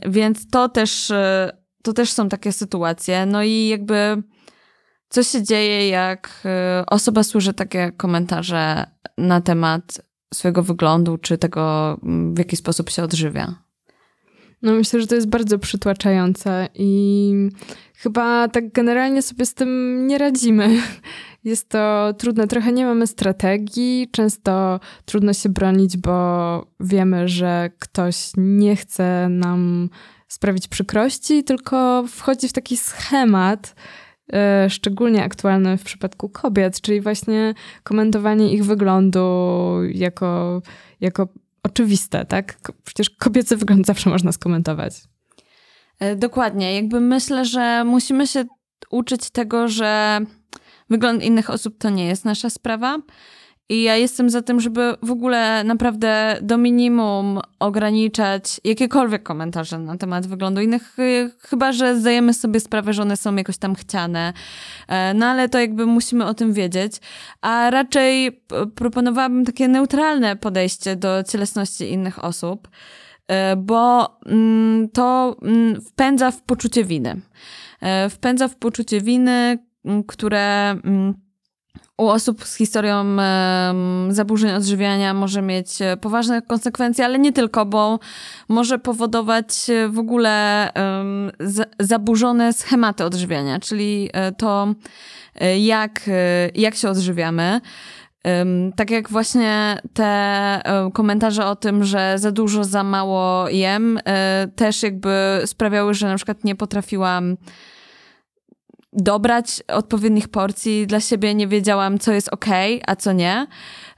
Więc 0.07 0.49
to 0.49 0.69
też, 0.69 1.11
e, 1.11 1.51
to 1.83 1.93
też 1.93 2.11
są 2.11 2.29
takie 2.29 2.51
sytuacje. 2.51 3.25
No 3.25 3.43
i 3.43 3.67
jakby 3.67 4.23
co 5.09 5.23
się 5.23 5.43
dzieje, 5.43 5.89
jak 5.89 6.43
osoba 6.87 7.23
słyszy 7.23 7.53
takie 7.53 7.91
komentarze 7.91 8.85
na 9.17 9.41
temat 9.41 10.01
swojego 10.33 10.63
wyglądu, 10.63 11.17
czy 11.17 11.37
tego, 11.37 11.97
w 12.33 12.37
jaki 12.37 12.55
sposób 12.55 12.89
się 12.89 13.03
odżywia? 13.03 13.68
No 14.61 14.73
myślę, 14.73 15.01
że 15.01 15.07
to 15.07 15.15
jest 15.15 15.29
bardzo 15.29 15.59
przytłaczające 15.59 16.67
i 16.75 17.33
chyba 17.95 18.47
tak 18.47 18.71
generalnie 18.71 19.21
sobie 19.21 19.45
z 19.45 19.53
tym 19.53 20.07
nie 20.07 20.17
radzimy. 20.17 20.69
Jest 21.43 21.69
to 21.69 22.13
trudne, 22.17 22.47
trochę 22.47 22.71
nie 22.71 22.85
mamy 22.85 23.07
strategii, 23.07 24.07
często 24.11 24.79
trudno 25.05 25.33
się 25.33 25.49
bronić, 25.49 25.97
bo 25.97 26.65
wiemy, 26.79 27.27
że 27.27 27.69
ktoś 27.79 28.31
nie 28.37 28.75
chce 28.75 29.29
nam 29.29 29.89
sprawić 30.27 30.67
przykrości, 30.67 31.43
tylko 31.43 32.03
wchodzi 32.07 32.47
w 32.47 32.53
taki 32.53 32.77
schemat, 32.77 33.75
e, 34.33 34.69
szczególnie 34.69 35.23
aktualny 35.23 35.77
w 35.77 35.83
przypadku 35.83 36.29
kobiet, 36.29 36.81
czyli 36.81 37.01
właśnie 37.01 37.53
komentowanie 37.83 38.53
ich 38.53 38.65
wyglądu 38.65 39.21
jako, 39.93 40.61
jako 41.01 41.27
oczywiste, 41.69 42.25
tak? 42.25 42.57
Przecież 42.83 43.09
kobiecy 43.09 43.57
wygląd 43.57 43.85
zawsze 43.85 44.09
można 44.09 44.31
skomentować. 44.31 44.93
E, 45.99 46.15
dokładnie. 46.15 46.75
Jakby 46.75 46.99
myślę, 46.99 47.45
że 47.45 47.83
musimy 47.83 48.27
się 48.27 48.45
uczyć 48.91 49.29
tego, 49.29 49.67
że 49.67 50.19
wygląd 50.89 51.23
innych 51.23 51.49
osób 51.49 51.77
to 51.77 51.89
nie 51.89 52.05
jest 52.05 52.25
nasza 52.25 52.49
sprawa. 52.49 52.97
I 53.69 53.81
ja 53.81 53.95
jestem 53.95 54.29
za 54.29 54.41
tym, 54.41 54.59
żeby 54.59 54.95
w 55.03 55.11
ogóle 55.11 55.63
naprawdę 55.63 56.37
do 56.41 56.57
minimum 56.57 57.39
ograniczać 57.59 58.61
jakiekolwiek 58.63 59.23
komentarze 59.23 59.79
na 59.79 59.97
temat 59.97 60.27
wyglądu 60.27 60.61
innych, 60.61 60.97
chyba 61.39 61.71
że 61.71 61.99
zdajemy 61.99 62.33
sobie 62.33 62.59
sprawę, 62.59 62.93
że 62.93 63.01
one 63.01 63.17
są 63.17 63.35
jakoś 63.35 63.57
tam 63.57 63.75
chciane. 63.75 64.33
E, 64.87 65.13
no 65.13 65.25
ale 65.25 65.49
to 65.49 65.59
jakby 65.59 65.85
musimy 65.85 66.25
o 66.25 66.33
tym 66.33 66.53
wiedzieć. 66.53 66.93
A 67.41 67.69
raczej 67.69 68.41
proponowałabym 68.75 69.45
takie 69.45 69.67
neutralne 69.67 70.35
podejście 70.35 70.95
do 70.95 71.23
cielesności 71.23 71.91
innych 71.91 72.23
osób, 72.23 72.67
e, 73.27 73.55
bo 73.55 74.17
mm, 74.25 74.89
to 74.89 75.37
mm, 75.41 75.81
wpędza 75.81 76.31
w 76.31 76.41
poczucie 76.41 76.83
winy. 76.83 77.21
E, 77.81 78.09
wpędza 78.09 78.47
w 78.47 78.55
poczucie 78.55 79.01
winy, 79.01 79.57
które 80.07 80.69
mm, 80.69 81.28
u 81.99 82.07
osób 82.07 82.45
z 82.45 82.55
historią 82.55 83.17
zaburzeń 84.09 84.51
odżywiania 84.51 85.13
może 85.13 85.41
mieć 85.41 85.81
e, 85.81 85.97
poważne 85.97 86.41
konsekwencje, 86.41 87.05
ale 87.05 87.19
nie 87.19 87.31
tylko, 87.31 87.65
bo 87.65 87.99
może 88.49 88.79
powodować 88.79 89.69
e, 89.69 89.89
w 89.89 89.99
ogóle 89.99 90.69
zaburzone 91.79 92.53
schematy 92.53 93.03
odżywiania, 93.05 93.59
czyli 93.59 94.09
e, 94.13 94.31
to, 94.31 94.73
jak, 95.59 96.09
jak 96.55 96.75
się 96.75 96.89
odżywiamy. 96.89 97.61
Tak 98.75 98.91
jak 98.91 99.09
właśnie 99.09 99.81
te 99.93 100.61
komentarze 100.93 101.45
o 101.45 101.55
tym, 101.55 101.83
że 101.83 102.13
za 102.17 102.31
dużo, 102.31 102.63
za 102.63 102.83
mało 102.83 103.49
jem, 103.49 103.99
też 104.55 104.83
jakby 104.83 105.41
sprawiały, 105.45 105.93
że 105.93 106.07
na 106.07 106.15
przykład 106.15 106.43
nie 106.43 106.55
potrafiłam 106.55 107.37
dobrać 109.01 109.63
odpowiednich 109.67 110.27
porcji 110.27 110.87
dla 110.87 110.99
siebie, 110.99 111.35
nie 111.35 111.47
wiedziałam, 111.47 111.99
co 111.99 112.11
jest 112.11 112.29
ok, 112.29 112.45
a 112.87 112.95
co 112.95 113.11
nie. 113.11 113.47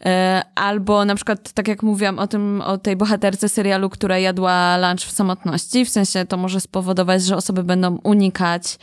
E, 0.06 0.42
albo 0.56 1.06
na 1.06 1.16
przykład, 1.16 1.52
tak 1.52 1.68
jak 1.68 1.84
mówiłam 1.84 2.20
o 2.20 2.28
tym, 2.28 2.62
o 2.62 2.78
tej 2.78 2.96
bohaterce 2.96 3.50
serialu, 3.50 3.90
która 3.90 4.18
jadła 4.18 4.78
lunch 4.78 5.02
w 5.02 5.12
samotności, 5.12 5.86
w 5.86 5.90
sensie 5.90 6.26
to 6.26 6.38
może 6.38 6.62
spowodować, 6.62 7.24
że 7.24 7.36
osoby 7.36 7.64
będą 7.64 7.98
unikać 8.04 8.80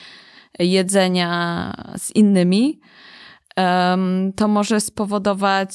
jedzenia 0.58 1.72
z 1.96 2.16
innymi. 2.16 2.80
To 4.36 4.48
może 4.48 4.80
spowodować 4.80 5.70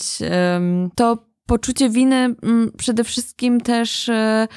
to 0.96 1.18
poczucie 1.46 1.90
winy 1.90 2.36
mm, 2.44 2.72
przede 2.78 3.04
wszystkim 3.04 3.62
też 3.62 4.10
e, 4.10 4.48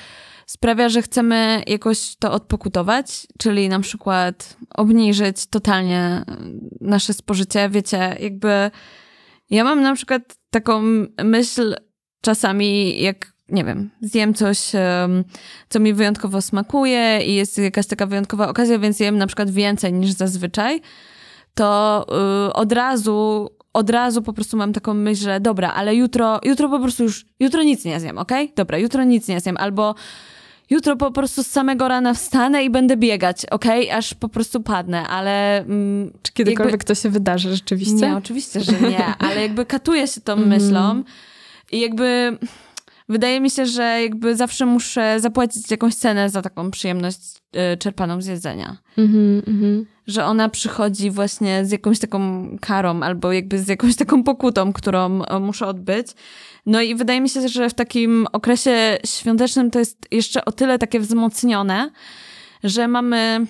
sprawia, 0.47 0.89
że 0.89 1.03
chcemy 1.03 1.63
jakoś 1.67 2.17
to 2.17 2.33
odpokutować, 2.33 3.27
czyli 3.39 3.69
na 3.69 3.81
przykład 3.81 4.57
obniżyć 4.75 5.47
totalnie 5.47 6.23
nasze 6.81 7.13
spożycie. 7.13 7.69
Wiecie, 7.69 8.17
jakby 8.21 8.71
ja 9.51 9.65
mam 9.65 9.83
na 9.83 9.95
przykład 9.95 10.23
taką 10.51 10.83
myśl 11.25 11.75
czasami, 12.21 13.03
jak 13.03 13.37
nie 13.49 13.65
wiem, 13.65 13.91
zjem 14.01 14.35
coś, 14.35 14.73
co 15.69 15.81
mi 15.81 15.95
wyjątkowo 15.95 16.43
smakuje 16.43 17.21
i 17.27 17.35
jest 17.35 17.59
jakaś 17.59 17.87
taka 17.87 18.07
wyjątkowa 18.07 18.49
okazja, 18.49 18.79
więc 18.79 19.01
jem 19.01 19.19
na 19.19 19.27
przykład 19.27 19.51
więcej 19.51 19.93
niż 19.93 20.13
zazwyczaj, 20.13 20.81
to 21.55 22.07
y, 22.49 22.53
od 22.53 22.73
razu 22.73 23.49
od 23.73 23.91
razu 23.91 24.23
po 24.23 24.33
prostu 24.33 24.57
mam 24.57 24.73
taką 24.73 24.95
myśl, 24.95 25.23
że 25.23 25.41
dobra, 25.41 25.73
ale 25.73 25.95
jutro, 25.95 26.41
jutro 26.45 26.69
po 26.69 26.81
prostu 26.81 27.03
już, 27.03 27.27
jutro 27.41 27.63
nic 27.63 27.85
nie 27.85 28.01
zjem, 28.01 28.19
ok? 28.19 28.33
Dobra, 28.57 28.79
jutro 28.79 29.05
nic 29.05 29.29
nie 29.29 29.41
zjem, 29.41 29.57
albo 29.57 29.95
jutro 30.71 30.97
po 30.97 31.11
prostu 31.11 31.43
z 31.43 31.47
samego 31.47 31.89
rana 31.89 32.15
wstanę 32.15 32.65
i 32.65 32.71
będę 32.71 32.97
biegać, 32.97 33.47
ok? 33.47 33.65
Aż 33.93 34.15
po 34.15 34.29
prostu 34.29 34.61
padnę, 34.61 35.09
ale... 35.09 35.59
Mm, 35.59 36.13
Czy 36.23 36.33
kiedykolwiek 36.33 36.73
jakby... 36.73 36.85
to 36.85 36.95
się 36.95 37.11
wydarzy 37.11 37.57
rzeczywiście? 37.57 37.95
Nie, 37.95 38.17
oczywiście, 38.17 38.61
że 38.61 38.81
nie, 38.81 39.15
ale 39.29 39.43
jakby 39.43 39.67
katuję 39.67 40.07
się 40.07 40.21
tą 40.21 40.33
mm. 40.33 40.49
myślą 40.49 41.03
i 41.73 41.81
jakby... 41.81 42.39
Wydaje 43.09 43.41
mi 43.41 43.51
się, 43.51 43.67
że 43.67 44.03
jakby 44.03 44.37
zawsze 44.37 44.67
muszę 44.67 45.21
zapłacić 45.21 45.71
jakąś 45.71 45.95
cenę 45.95 46.31
za 46.31 46.43
taką 46.43 46.71
przyjemność 46.71 47.19
y, 47.75 47.77
czerpaną 47.77 48.23
z 48.23 48.27
jedzenia. 48.27 48.77
Mm 48.99 49.13
-hmm, 49.13 49.85
Że 50.07 50.25
ona 50.25 50.49
przychodzi 50.49 51.11
właśnie 51.11 51.65
z 51.65 51.73
jakąś 51.73 51.99
taką 51.99 52.49
karą 52.61 53.03
albo 53.03 53.33
jakby 53.33 53.59
z 53.59 53.69
jakąś 53.69 53.97
taką 53.97 54.25
pokutą, 54.25 54.73
którą 54.73 55.23
muszę 55.41 55.67
odbyć. 55.67 56.07
No 56.67 56.83
i 56.83 56.95
wydaje 56.95 57.21
mi 57.21 57.29
się, 57.29 57.49
że 57.49 57.71
w 57.71 57.75
takim 57.75 58.27
okresie 58.33 58.99
świątecznym 59.07 59.71
to 59.71 59.79
jest 59.79 60.07
jeszcze 60.11 60.45
o 60.45 60.53
tyle 60.53 60.79
takie 60.79 61.01
wzmocnione, 61.01 61.91
że 62.65 62.89
mamy 62.89 63.47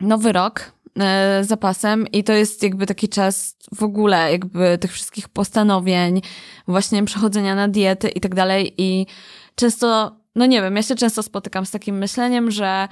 nowy 0.00 0.32
rok 0.32 0.72
e, 1.00 1.44
zapasem 1.44 2.06
i 2.06 2.24
to 2.24 2.32
jest 2.32 2.62
jakby 2.62 2.86
taki 2.86 3.08
czas 3.08 3.56
w 3.74 3.82
ogóle 3.82 4.32
jakby 4.32 4.78
tych 4.78 4.92
wszystkich 4.92 5.28
postanowień, 5.28 6.22
właśnie 6.68 7.04
przechodzenia 7.04 7.54
na 7.54 7.68
diety 7.68 8.08
i 8.08 8.20
tak 8.20 8.34
dalej 8.34 8.74
i 8.78 9.06
często, 9.54 10.16
no 10.34 10.46
nie 10.46 10.62
wiem, 10.62 10.76
ja 10.76 10.82
się 10.82 10.94
często 10.94 11.22
spotykam 11.22 11.66
z 11.66 11.70
takim 11.70 11.98
myśleniem, 11.98 12.50
że 12.50 12.88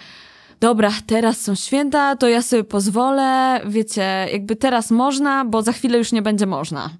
dobra, 0.60 0.90
teraz 1.06 1.40
są 1.40 1.54
święta, 1.54 2.16
to 2.16 2.28
ja 2.28 2.42
sobie 2.42 2.64
pozwolę, 2.64 3.60
wiecie, 3.66 4.26
jakby 4.32 4.56
teraz 4.56 4.90
można, 4.90 5.44
bo 5.44 5.62
za 5.62 5.72
chwilę 5.72 5.98
już 5.98 6.12
nie 6.12 6.22
będzie 6.22 6.46
można. 6.46 6.90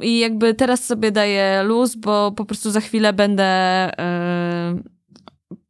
I 0.00 0.18
jakby 0.18 0.54
teraz 0.54 0.84
sobie 0.84 1.10
daję 1.10 1.62
luz, 1.62 1.96
bo 1.96 2.32
po 2.32 2.44
prostu 2.44 2.70
za 2.70 2.80
chwilę 2.80 3.12
będę 3.12 3.90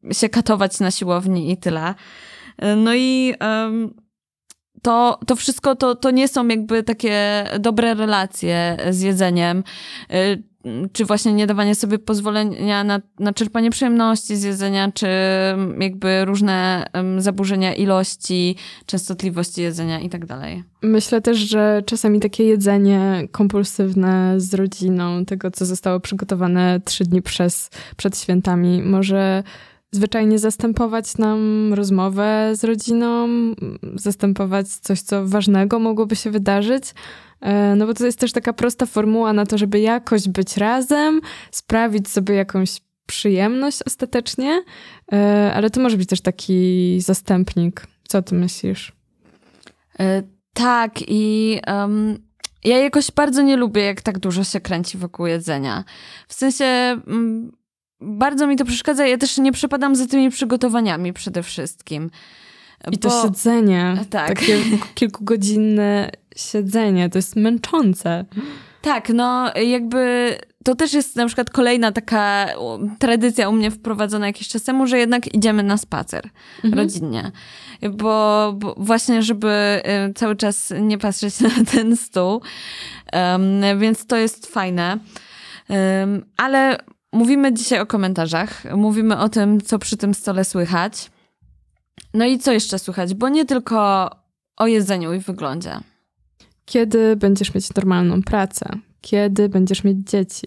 yy, 0.03 0.15
się 0.15 0.29
katować 0.29 0.81
na 0.81 0.91
siłowni 0.91 1.53
i 1.53 1.57
tyle. 1.57 1.95
No 2.77 2.95
i 2.95 3.35
to, 4.83 5.19
to 5.27 5.37
wszystko 5.37 5.77
to, 5.77 5.95
to 5.95 6.11
nie 6.11 6.29
są 6.29 6.49
jakby 6.49 6.83
takie 6.83 7.45
dobre 7.61 7.95
relacje 7.95 8.77
z 8.91 9.01
jedzeniem. 9.01 9.65
Yy, 10.11 10.43
czy 10.93 11.05
właśnie 11.05 11.33
nie 11.33 11.47
dawanie 11.47 11.75
sobie 11.75 11.99
pozwolenia 11.99 12.85
na, 12.85 13.01
na 13.19 13.33
czerpanie 13.33 13.71
przyjemności 13.71 14.37
z 14.37 14.43
jedzenia, 14.43 14.93
czy 14.93 15.07
jakby 15.81 16.25
różne 16.25 16.87
um, 16.95 17.21
zaburzenia 17.21 17.75
ilości, 17.75 18.57
częstotliwości 18.87 19.63
jedzenia 19.63 20.01
i 20.01 20.09
tak 20.09 20.27
dalej. 20.27 20.65
Myślę 20.83 21.21
też, 21.21 21.39
że 21.39 21.83
czasami 21.87 22.21
takie 22.21 22.45
jedzenie 22.45 23.29
kompulsywne 23.33 24.35
z 24.41 24.55
rodziną, 24.55 25.25
tego 25.25 25.51
co 25.51 25.67
zostało 25.67 26.01
przygotowane 26.01 26.81
trzy 26.85 27.05
dni 27.05 27.23
przez, 27.23 27.71
przed 27.97 28.19
świętami, 28.19 28.83
może 28.83 29.43
zwyczajnie 29.93 30.39
zastępować 30.39 31.19
nam 31.19 31.75
rozmowę 31.75 32.51
z 32.55 32.65
rodziną, 32.65 33.29
zastępować 33.95 34.69
coś, 34.69 35.01
co 35.01 35.27
ważnego 35.27 35.79
mogłoby 35.79 36.17
się 36.17 36.31
wydarzyć. 36.31 36.85
E, 37.41 37.75
no 37.77 37.87
bo 37.87 37.95
to 37.95 38.07
jest 38.07 38.19
też 38.19 38.33
taka 38.33 38.53
prosta 38.53 38.87
formuła 38.87 39.33
na 39.33 39.47
to, 39.47 39.59
żeby 39.59 39.81
jakoś 39.81 40.29
być 40.29 40.57
razem, 40.57 41.21
sprawić 41.51 42.09
sobie 42.09 42.35
jakąś 42.35 42.81
przyjemność 43.07 43.83
ostatecznie, 43.83 44.63
e, 45.13 45.53
ale 45.55 45.71
to 45.71 45.81
może 45.81 45.97
być 45.97 46.09
też 46.09 46.21
taki 46.21 47.01
zastępnik. 47.01 47.87
Co 48.09 48.23
ty 48.23 48.35
myślisz? 48.35 48.93
E, 50.01 50.23
tak, 50.53 50.93
i 51.09 51.59
um, 51.67 52.19
ja 52.65 52.79
jakoś 52.79 53.11
bardzo 53.11 53.43
nie 53.43 53.57
lubię, 53.57 53.83
jak 53.83 54.03
tak 54.03 54.19
dużo 54.19 54.45
się 54.45 54.61
kręci 54.61 54.99
wokół 54.99 55.27
jedzenia. 55.27 55.85
W 56.29 56.35
sensie. 56.35 57.01
Um, 57.07 57.58
bardzo 58.01 58.47
mi 58.47 58.57
to 58.57 58.65
przeszkadza. 58.65 59.07
Ja 59.07 59.19
też 59.19 59.39
nie 59.39 59.53
przepadam 59.53 59.97
za 59.97 60.07
tymi 60.07 60.31
przygotowaniami 60.31 61.13
przede 61.13 61.43
wszystkim. 61.43 62.11
I 62.93 62.99
to 62.99 63.23
siedzenie, 63.23 63.97
tak. 64.11 64.29
takie 64.29 64.59
kilkugodzinne 64.95 66.11
siedzenie, 66.37 67.11
to 67.11 67.19
jest 67.19 67.37
męczące. 67.37 68.25
Tak, 68.83 69.09
no 69.09 69.55
jakby 69.55 70.35
to 70.65 70.75
też 70.75 70.93
jest 70.93 71.17
na 71.17 71.27
przykład 71.27 71.51
kolejna 71.51 71.93
taka 71.93 72.47
tradycja 72.99 73.49
u 73.49 73.53
mnie 73.53 73.71
wprowadzona 73.71 74.27
jakiś 74.27 74.49
czas 74.49 74.63
temu, 74.63 74.87
że 74.87 74.99
jednak 74.99 75.35
idziemy 75.35 75.63
na 75.63 75.77
spacer 75.77 76.29
mhm. 76.65 76.75
rodzinnie. 76.75 77.33
Bo, 77.91 78.53
bo, 78.57 78.75
właśnie, 78.79 79.23
żeby 79.23 79.83
y, 80.11 80.15
cały 80.15 80.37
czas 80.37 80.73
nie 80.81 80.99
patrzeć 80.99 81.41
na 81.57 81.65
ten 81.73 81.97
stół. 81.97 82.43
Um, 83.13 83.79
więc 83.79 84.07
to 84.07 84.17
jest 84.17 84.47
fajne. 84.47 84.99
Um, 85.69 86.25
ale 86.37 86.79
mówimy 87.13 87.53
dzisiaj 87.53 87.81
o 87.81 87.87
komentarzach. 87.87 88.77
Mówimy 88.77 89.19
o 89.19 89.29
tym, 89.29 89.61
co 89.61 89.79
przy 89.79 89.97
tym 89.97 90.15
stole 90.15 90.45
słychać. 90.45 91.11
No 92.15 92.25
i 92.25 92.39
co 92.39 92.53
jeszcze 92.53 92.79
słychać? 92.79 93.15
Bo 93.15 93.29
nie 93.29 93.45
tylko 93.45 94.11
o 94.57 94.67
jedzeniu 94.67 95.13
i 95.13 95.19
wyglądzie. 95.19 95.81
Kiedy 96.65 97.17
będziesz 97.17 97.55
mieć 97.55 97.75
normalną 97.75 98.23
pracę? 98.23 98.67
Kiedy 99.01 99.49
będziesz 99.49 99.85
mieć 99.85 99.99
dzieci? 100.11 100.47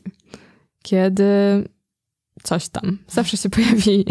Kiedy 0.84 1.24
coś 2.44 2.70
tam. 2.70 2.98
Zawsze 3.08 3.38
się 3.38 3.50
pojawi 3.56 4.06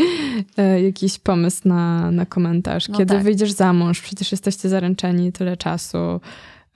e, 0.56 0.82
jakiś 0.82 1.18
pomysł 1.18 1.68
na, 1.68 2.10
na 2.10 2.26
komentarz. 2.26 2.88
No 2.88 2.98
Kiedy 2.98 3.14
tak. 3.14 3.22
wyjdziesz 3.22 3.52
za 3.52 3.72
mąż? 3.72 4.00
Przecież 4.00 4.32
jesteście 4.32 4.68
zaręczeni 4.68 5.32
tyle 5.32 5.56
czasu 5.56 6.20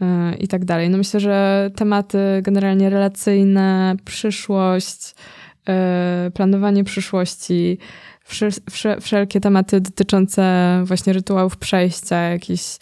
e, 0.01 0.35
i 0.37 0.49
tak 0.49 0.65
dalej. 0.65 0.91
No 0.91 0.99
myślę, 0.99 1.21
że 1.21 1.71
tematy 1.77 2.19
generalnie 2.43 2.91
relacyjne, 2.91 3.97
przyszłość, 4.05 5.15
planowanie 6.35 6.85
przyszłości, 6.85 7.79
wszelkie 9.01 9.41
tematy 9.41 9.81
dotyczące 9.81 10.83
właśnie 10.85 11.13
rytuałów 11.13 11.57
przejścia, 11.57 12.17
jakichś 12.17 12.79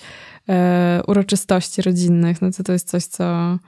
e, 0.48 1.00
uroczystości 1.06 1.82
rodzinnych, 1.82 2.42
no 2.42 2.50
to 2.50 2.62
to 2.62 2.72
jest 2.72 2.88
coś, 2.88 3.04
co 3.04 3.58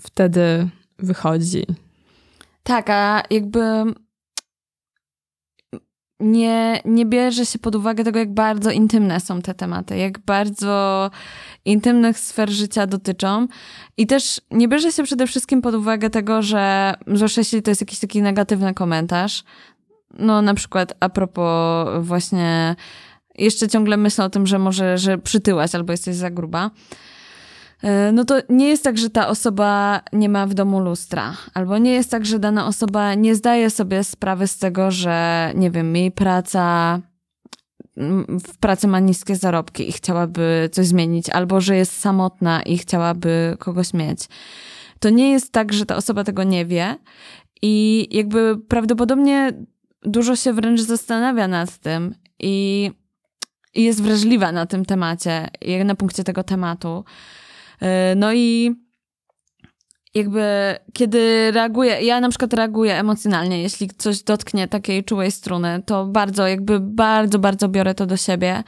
wtedy 0.00 0.68
wychodzi. 0.98 1.66
Tak, 2.62 2.90
a 2.90 3.22
jakby 3.30 3.60
nie, 6.22 6.80
nie 6.84 7.06
bierze 7.06 7.46
się 7.46 7.58
pod 7.58 7.74
uwagę 7.74 8.04
tego, 8.04 8.18
jak 8.18 8.34
bardzo 8.34 8.70
intymne 8.70 9.20
są 9.20 9.42
te 9.42 9.54
tematy, 9.54 9.96
jak 9.96 10.18
bardzo 10.18 11.10
intymnych 11.64 12.18
sfer 12.18 12.50
życia 12.50 12.86
dotyczą. 12.86 13.46
I 13.96 14.06
też 14.06 14.40
nie 14.50 14.68
bierze 14.68 14.92
się 14.92 15.02
przede 15.02 15.26
wszystkim 15.26 15.62
pod 15.62 15.74
uwagę 15.74 16.10
tego, 16.10 16.42
że, 16.42 16.94
że 17.06 17.26
jeśli 17.36 17.62
to 17.62 17.70
jest 17.70 17.80
jakiś 17.80 17.98
taki 17.98 18.22
negatywny 18.22 18.74
komentarz, 18.74 19.44
no 20.18 20.42
na 20.42 20.54
przykład 20.54 20.92
a 21.00 21.08
propos 21.08 21.88
właśnie, 22.00 22.76
jeszcze 23.38 23.68
ciągle 23.68 23.96
myślę 23.96 24.24
o 24.24 24.30
tym, 24.30 24.46
że 24.46 24.58
może, 24.58 24.98
że 24.98 25.18
przytyłaś 25.18 25.74
albo 25.74 25.92
jesteś 25.92 26.16
za 26.16 26.30
gruba. 26.30 26.70
E, 27.82 28.12
no 28.12 28.24
to 28.24 28.34
nie 28.48 28.68
jest 28.68 28.84
tak, 28.84 28.98
że 28.98 29.10
ta 29.10 29.28
osoba 29.28 30.00
nie 30.12 30.28
ma 30.28 30.46
w 30.46 30.54
domu 30.54 30.80
lustra, 30.80 31.36
albo 31.54 31.78
nie 31.78 31.92
jest 31.92 32.10
tak, 32.10 32.26
że 32.26 32.38
dana 32.38 32.66
osoba 32.66 33.14
nie 33.14 33.34
zdaje 33.34 33.70
sobie 33.70 34.04
sprawy 34.04 34.46
z 34.46 34.58
tego, 34.58 34.90
że 34.90 35.52
nie 35.54 35.70
wiem, 35.70 35.96
jej 35.96 36.10
praca 36.10 37.00
w 38.28 38.58
pracy 38.60 38.88
ma 38.88 39.00
niskie 39.00 39.36
zarobki 39.36 39.88
i 39.88 39.92
chciałaby 39.92 40.68
coś 40.72 40.86
zmienić, 40.86 41.30
albo 41.30 41.60
że 41.60 41.76
jest 41.76 42.00
samotna 42.00 42.62
i 42.62 42.78
chciałaby 42.78 43.56
kogoś 43.58 43.94
mieć. 43.94 44.28
To 44.98 45.10
nie 45.10 45.30
jest 45.30 45.52
tak, 45.52 45.72
że 45.72 45.86
ta 45.86 45.96
osoba 45.96 46.24
tego 46.24 46.42
nie 46.44 46.66
wie 46.66 46.96
i 47.62 48.08
jakby 48.10 48.58
prawdopodobnie 48.68 49.52
dużo 50.02 50.36
się 50.36 50.52
wręcz 50.52 50.80
zastanawia 50.80 51.48
nad 51.48 51.78
tym 51.78 52.14
i, 52.38 52.90
i 53.74 53.82
jest 53.84 54.02
wrażliwa 54.02 54.52
na 54.52 54.66
tym 54.66 54.84
temacie, 54.84 55.48
na 55.84 55.94
punkcie 55.94 56.24
tego 56.24 56.42
tematu. 56.42 57.04
E, 57.82 58.14
no 58.16 58.32
i 58.32 58.74
jakby 60.14 60.76
kiedy 60.92 61.50
reaguję, 61.50 62.02
ja 62.02 62.20
na 62.20 62.28
przykład 62.28 62.52
reaguję 62.52 62.98
emocjonalnie, 62.98 63.62
jeśli 63.62 63.88
coś 63.88 64.22
dotknie 64.22 64.68
takiej 64.68 65.04
czułej 65.04 65.30
struny, 65.30 65.82
to 65.86 66.06
bardzo, 66.06 66.46
jakby 66.46 66.80
bardzo, 66.80 67.38
bardzo 67.38 67.68
biorę 67.68 67.94
to 67.94 68.06
do 68.06 68.16
siebie 68.16 68.62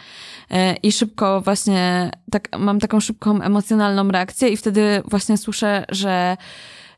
e, 0.50 0.74
i 0.74 0.92
szybko 0.92 1.40
właśnie 1.40 2.10
tak, 2.30 2.48
mam 2.58 2.80
taką 2.80 3.00
szybką 3.00 3.40
emocjonalną 3.40 4.08
reakcję 4.08 4.48
i 4.48 4.56
wtedy 4.56 5.02
właśnie 5.10 5.38
słyszę, 5.38 5.84
że 5.88 6.36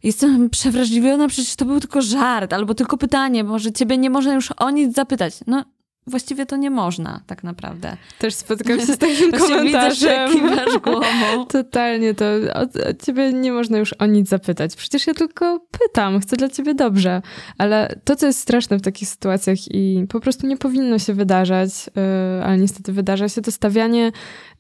jestem 0.03 0.51
przewrażliwiona, 0.57 1.29
przecież 1.29 1.57
to 1.57 1.65
był 1.65 1.81
tylko 1.81 2.03
żart, 2.03 2.53
albo 2.53 2.75
tylko 2.75 2.97
pytanie, 2.97 3.45
może 3.45 3.73
ciebie 3.73 3.99
nie 3.99 4.11
można 4.11 4.35
już 4.35 4.53
o 4.57 4.71
nic 4.71 4.95
zapytać. 4.95 5.35
No, 5.47 5.65
właściwie 6.07 6.47
to 6.47 6.57
nie 6.57 6.71
można, 6.71 7.21
tak 7.27 7.45
naprawdę. 7.45 7.97
Też 8.19 8.35
spotkam 8.35 8.81
się 8.81 8.87
z 8.87 8.99
takim 9.07 9.33
komentarzem. 9.33 10.33
Widzę, 10.33 10.49
kiwasz 10.49 10.79
głową. 10.79 11.47
Totalnie, 11.49 12.15
to 12.15 12.25
od, 12.55 12.77
od, 12.77 13.05
ciebie 13.05 13.33
nie 13.33 13.53
można 13.53 13.79
już 13.79 13.93
o 13.93 14.07
nic 14.07 14.29
zapytać. 14.29 14.77
Przecież 14.77 15.07
ja 15.07 15.15
tylko 15.15 15.61
pytam, 15.71 16.21
chcę 16.21 16.37
dla 16.37 16.49
ciebie 16.49 16.75
dobrze. 16.75 17.23
Ale 17.59 18.01
to, 18.05 18.17
co 18.17 18.27
jest 18.27 18.41
straszne 18.41 18.79
w 18.79 18.83
takich 18.83 19.09
sytuacjach 19.09 19.59
i 19.71 20.07
po 20.09 20.21
prostu 20.21 20.47
nie 20.47 20.57
powinno 20.57 20.99
się 20.99 21.15
wydarzać, 21.15 21.71
yy, 21.87 22.45
ale 22.45 22.59
niestety 22.59 22.93
wydarza 22.93 23.29
się, 23.29 23.43
to 23.43 23.53
stawianie 23.53 24.13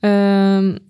yy, 0.02 0.10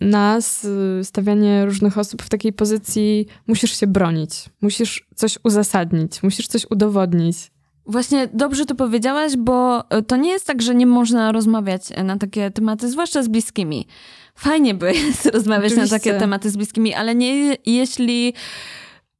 nas, 0.01 0.67
yy, 0.99 1.05
stawianie 1.05 1.65
różnych 1.65 1.99
osób 1.99 2.23
w 2.23 2.29
takiej 2.29 2.53
pozycji, 2.53 3.27
musisz 3.47 3.81
się 3.81 3.87
bronić, 3.87 4.31
musisz 4.61 5.09
coś 5.15 5.39
uzasadnić, 5.45 6.23
musisz 6.23 6.47
coś 6.47 6.67
udowodnić. 6.71 7.56
Właśnie 7.87 8.29
dobrze 8.33 8.67
to 8.67 8.75
powiedziałaś, 8.75 9.37
bo 9.37 9.85
e, 9.91 10.03
to 10.03 10.17
nie 10.17 10.31
jest 10.31 10.47
tak, 10.47 10.63
że 10.63 10.75
nie 10.75 10.87
można 10.87 11.33
rozmawiać 11.33 11.83
na 12.05 12.17
takie 12.17 12.51
tematy, 12.51 12.91
zwłaszcza 12.91 13.23
z 13.23 13.29
bliskimi. 13.29 13.87
Fajnie 14.35 14.75
by 14.75 14.93
jest 15.07 15.27
rozmawiać 15.27 15.73
Oczywiście. 15.73 15.95
na 15.95 15.99
takie 15.99 16.15
tematy 16.21 16.51
z 16.51 16.57
bliskimi, 16.57 16.95
ale 16.95 17.15
nie 17.15 17.57
jeśli 17.67 18.35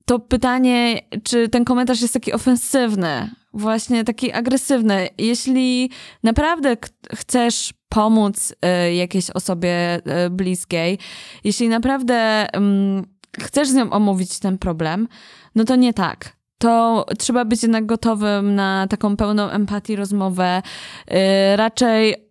to 0.05 0.19
pytanie, 0.19 1.01
czy 1.23 1.49
ten 1.49 1.65
komentarz 1.65 2.03
jest 2.03 2.15
taki 2.15 2.33
ofensywny, 2.33 3.31
właśnie 3.53 4.05
taki 4.05 4.33
agresywny. 4.33 5.09
Jeśli 5.19 5.91
naprawdę 6.23 6.77
chcesz 7.15 7.75
pomóc 7.89 8.53
y, 8.89 8.95
jakiejś 8.95 9.31
osobie 9.31 9.97
y, 10.27 10.31
bliskiej, 10.31 10.99
jeśli 11.45 11.69
naprawdę 11.69 12.47
y, 12.47 13.43
chcesz 13.43 13.69
z 13.69 13.75
nią 13.75 13.91
omówić 13.91 14.39
ten 14.39 14.59
problem, 14.59 15.09
no 15.55 15.65
to 15.65 15.77
nie 15.77 15.95
tak 15.95 16.36
to 16.59 17.07
trzeba 17.19 17.45
być 17.45 17.63
jednak 17.63 17.87
gotowym 17.87 18.55
na 18.55 18.87
taką 18.87 19.17
pełną 19.17 19.51
empatii 19.51 19.97
rozmowę. 19.97 20.63
Yy, 21.11 21.17
raczej 21.57 22.27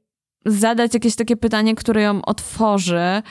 zadać 0.45 0.93
jakieś 0.93 1.15
takie 1.15 1.37
pytanie, 1.37 1.75
które 1.75 2.01
ją 2.01 2.21
otworzy, 2.21 3.21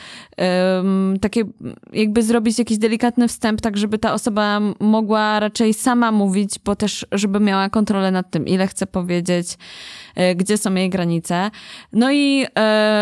um, 0.76 1.16
takie 1.20 1.44
jakby 1.92 2.22
zrobić 2.22 2.58
jakiś 2.58 2.78
delikatny 2.78 3.28
wstęp, 3.28 3.60
tak 3.60 3.76
żeby 3.76 3.98
ta 3.98 4.14
osoba 4.14 4.60
mogła 4.80 5.40
raczej 5.40 5.74
sama 5.74 6.12
mówić, 6.12 6.58
bo 6.64 6.76
też 6.76 7.06
żeby 7.12 7.40
miała 7.40 7.68
kontrolę 7.68 8.10
nad 8.10 8.30
tym, 8.30 8.46
ile 8.46 8.66
chce 8.66 8.86
powiedzieć, 8.86 9.52
y, 9.52 9.56
gdzie 10.36 10.58
są 10.58 10.74
jej 10.74 10.90
granice. 10.90 11.50
No 11.92 12.12
i 12.12 12.46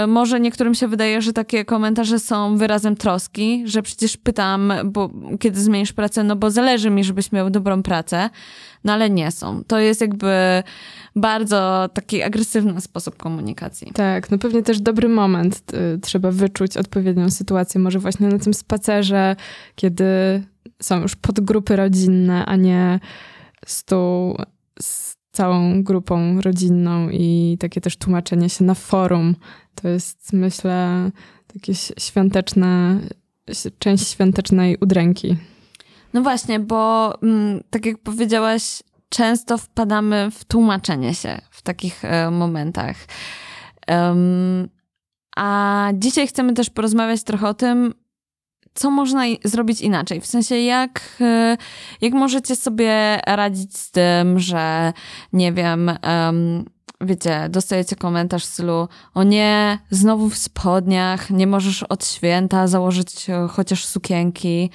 y, 0.05 0.07
może 0.07 0.41
niektórym 0.41 0.75
się 0.75 0.89
wydaje, 0.89 1.23
że 1.23 1.33
takie 1.33 1.65
komentarze 1.65 2.19
są 2.19 2.57
wyrazem 2.57 2.97
troski, 2.97 3.63
że 3.67 3.83
przecież 3.83 4.17
pytam, 4.17 4.73
bo 4.85 5.11
kiedy 5.41 5.61
zmienisz 5.61 5.93
pracę, 5.93 6.25
no 6.25 6.37
bo 6.37 6.51
zależy 6.51 6.91
mi, 6.91 7.05
żebyś 7.05 7.33
miał 7.33 7.51
dobrą 7.51 7.83
pracę, 7.83 8.31
no 8.85 8.93
ale 8.93 9.11
nie 9.11 9.31
są. 9.31 9.65
To 9.65 9.79
jest 9.79 10.01
jakby 10.01 10.63
bardzo 11.17 11.89
taki 11.95 12.23
agresywny 12.23 12.81
sposób 12.81 13.17
komunikacji. 13.17 13.93
Tak, 13.95 14.31
no 14.31 14.39
pewnie 14.39 14.63
też 14.63 14.81
dobry 14.81 15.09
moment 15.09 15.75
y, 15.75 15.99
trzeba 16.01 16.31
wyczuć 16.31 16.77
odpowiednią 16.77 17.31
sytuację. 17.31 17.81
Może 17.81 17.99
właśnie 17.99 18.29
na 18.29 18.39
tym 18.39 18.55
spacerze, 18.55 19.37
kiedy 19.75 20.05
są 20.83 21.01
już 21.03 21.17
podgrupy 21.17 21.77
rodzinne, 21.77 22.47
a 22.47 22.57
nie 22.57 23.01
z 24.81 25.22
całą 25.33 25.83
grupą 25.83 26.41
rodzinną 26.41 27.09
i 27.11 27.57
takie 27.61 27.81
też 27.81 27.97
tłumaczenie 27.97 28.49
się 28.49 28.65
na 28.65 28.75
forum. 28.75 29.37
To 29.75 29.89
jest, 29.89 30.33
myślę, 30.33 31.11
takie 31.55 31.75
świąteczne, 31.99 33.01
część 33.79 34.09
świątecznej 34.09 34.77
udręki. 34.81 35.37
No 36.13 36.23
właśnie, 36.23 36.61
bo 36.61 37.13
mm, 37.23 37.61
tak 37.71 37.87
jak 37.87 37.99
powiedziałaś, 37.99 38.83
często 39.09 39.59
wpadamy 39.59 40.31
w 40.31 40.45
tłumaczenie 40.45 41.15
się 41.15 41.41
w 41.51 41.63
takich 41.63 42.05
e, 42.05 42.31
momentach. 42.31 42.97
Um, 43.89 44.69
a 45.37 45.89
dzisiaj 45.95 46.27
chcemy 46.27 46.55
też 46.55 46.71
porozmawiać 46.71 47.23
trochę 47.23 47.49
o 47.49 47.55
tym, 47.55 47.95
co 48.75 48.91
można 48.91 49.23
zrobić 49.45 49.81
inaczej. 49.81 50.21
W 50.21 50.27
sensie, 50.27 50.57
jak, 50.57 51.01
e, 51.21 51.57
jak 52.01 52.13
możecie 52.13 52.57
sobie 52.57 53.21
radzić 53.27 53.77
z 53.77 53.91
tym, 53.91 54.39
że 54.39 54.93
nie 55.33 55.53
wiem, 55.53 55.91
um, 56.03 56.65
wiecie, 57.01 57.49
dostajecie 57.51 57.97
komentarz 57.97 58.43
w 58.45 58.49
stylu 58.49 58.89
o 59.15 59.23
nie, 59.23 59.79
znowu 59.91 60.29
w 60.29 60.39
spodniach, 60.39 61.31
nie 61.31 61.47
możesz 61.47 61.83
od 61.83 62.07
święta 62.07 62.67
założyć 62.67 63.31
e, 63.31 63.49
chociaż 63.51 63.85
sukienki. 63.85 64.71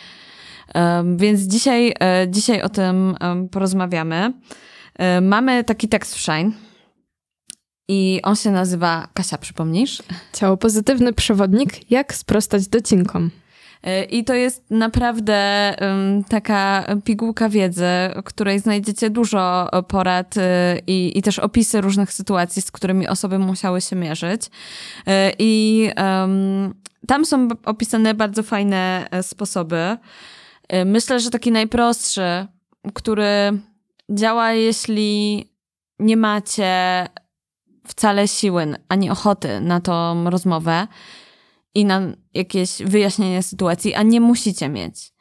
Um, 0.75 1.17
więc 1.17 1.41
dzisiaj, 1.41 1.93
e, 1.99 2.27
dzisiaj 2.29 2.61
o 2.61 2.69
tym 2.69 3.15
porozmawiamy. 3.51 4.33
Um, 4.99 5.27
mamy 5.27 5.63
taki 5.63 5.87
tekst 5.87 6.15
w 6.15 6.19
Shine 6.19 6.51
i 7.87 8.19
on 8.23 8.35
się 8.35 8.51
nazywa, 8.51 9.07
Kasia, 9.13 9.37
przypomnisz? 9.37 10.03
Ciało 10.33 10.57
pozytywny 10.57 11.13
przewodnik, 11.13 11.91
jak 11.91 12.13
sprostać 12.13 12.67
docinkom. 12.67 13.29
E, 13.83 14.03
I 14.03 14.23
to 14.23 14.33
jest 14.33 14.71
naprawdę 14.71 15.73
taka 16.29 16.85
pigułka 17.03 17.49
wiedzy, 17.49 17.87
w 18.15 18.23
której 18.23 18.59
znajdziecie 18.59 19.09
dużo 19.09 19.69
porad 19.87 20.37
y, 20.37 20.41
i, 20.87 21.17
i 21.17 21.21
też 21.21 21.39
opisy 21.39 21.81
różnych 21.81 22.13
sytuacji, 22.13 22.61
z 22.61 22.71
którymi 22.71 23.07
osoby 23.07 23.39
musiały 23.39 23.81
się 23.81 23.95
mierzyć. 23.95 24.41
I 25.39 25.89
um, 25.97 26.73
tam 27.07 27.25
są 27.25 27.47
opisane 27.65 28.13
bardzo 28.13 28.43
fajne 28.43 29.07
sposoby. 29.21 29.97
Myślę, 30.85 31.19
że 31.19 31.29
taki 31.29 31.51
najprostszy, 31.51 32.47
który 32.93 33.59
działa, 34.09 34.51
jeśli 34.51 35.45
nie 35.99 36.17
macie 36.17 37.07
wcale 37.87 38.27
siły 38.27 38.75
ani 38.89 39.09
ochoty 39.09 39.61
na 39.61 39.81
tą 39.81 40.29
rozmowę 40.29 40.87
i 41.75 41.85
na 41.85 42.01
jakieś 42.33 42.77
wyjaśnienie 42.85 43.43
sytuacji, 43.43 43.93
a 43.93 44.03
nie 44.03 44.21
musicie 44.21 44.69
mieć. 44.69 45.11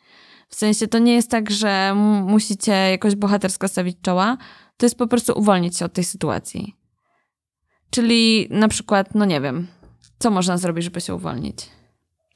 W 0.48 0.54
sensie 0.54 0.86
to 0.86 0.98
nie 0.98 1.14
jest 1.14 1.30
tak, 1.30 1.50
że 1.50 1.94
musicie 2.26 2.72
jakoś 2.72 3.14
bohatersko 3.14 3.68
stawić 3.68 3.96
czoła, 4.02 4.36
to 4.76 4.86
jest 4.86 4.98
po 4.98 5.06
prostu 5.06 5.38
uwolnić 5.38 5.76
się 5.76 5.84
od 5.84 5.92
tej 5.92 6.04
sytuacji. 6.04 6.76
Czyli 7.90 8.48
na 8.50 8.68
przykład, 8.68 9.14
no 9.14 9.24
nie 9.24 9.40
wiem, 9.40 9.66
co 10.18 10.30
można 10.30 10.58
zrobić, 10.58 10.84
żeby 10.84 11.00
się 11.00 11.14
uwolnić? 11.14 11.68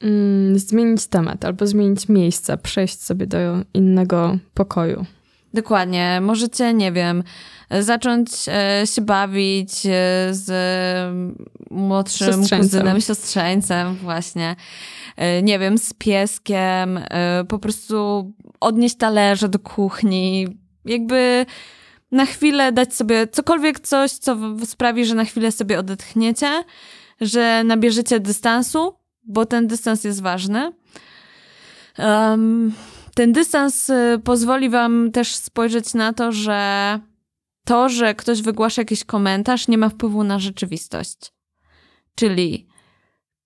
Mm, 0.01 0.59
zmienić 0.59 1.07
temat 1.07 1.45
albo 1.45 1.67
zmienić 1.67 2.09
miejsce, 2.09 2.57
przejść 2.57 3.03
sobie 3.03 3.27
do 3.27 3.37
innego 3.73 4.37
pokoju. 4.53 5.05
Dokładnie. 5.53 6.21
Możecie, 6.21 6.73
nie 6.73 6.91
wiem, 6.91 7.23
zacząć 7.79 8.29
e, 8.47 8.87
się 8.87 9.01
bawić 9.01 9.85
e, 9.85 9.89
z 10.31 10.51
młodszym 11.71 12.27
siostrzeńcem. 12.27 12.59
kuzynem, 12.59 13.01
siostrzeńcem, 13.01 13.95
właśnie. 13.95 14.55
E, 15.17 15.41
nie 15.41 15.59
wiem, 15.59 15.77
z 15.77 15.93
pieskiem, 15.93 16.99
e, 17.09 17.43
po 17.47 17.59
prostu 17.59 18.31
odnieść 18.59 18.95
talerze 18.95 19.49
do 19.49 19.59
kuchni. 19.59 20.47
Jakby 20.85 21.45
na 22.11 22.25
chwilę 22.25 22.71
dać 22.71 22.95
sobie 22.95 23.27
cokolwiek 23.27 23.79
coś, 23.79 24.11
co 24.11 24.37
sprawi, 24.65 25.05
że 25.05 25.15
na 25.15 25.25
chwilę 25.25 25.51
sobie 25.51 25.79
odetchniecie, 25.79 26.63
że 27.21 27.63
nabierzecie 27.63 28.19
dystansu, 28.19 28.95
bo 29.23 29.45
ten 29.45 29.67
dystans 29.67 30.03
jest 30.03 30.21
ważny. 30.21 30.71
Um, 31.97 32.73
ten 33.15 33.33
dystans 33.33 33.89
y, 33.89 34.19
pozwoli 34.23 34.69
Wam 34.69 35.11
też 35.11 35.35
spojrzeć 35.35 35.93
na 35.93 36.13
to, 36.13 36.31
że 36.31 36.99
to, 37.65 37.89
że 37.89 38.15
ktoś 38.15 38.41
wygłasza 38.41 38.81
jakiś 38.81 39.03
komentarz, 39.03 39.67
nie 39.67 39.77
ma 39.77 39.89
wpływu 39.89 40.23
na 40.23 40.39
rzeczywistość. 40.39 41.17
Czyli 42.15 42.67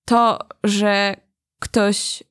to, 0.05 0.39
że 0.63 1.15
ktoś 1.59 2.23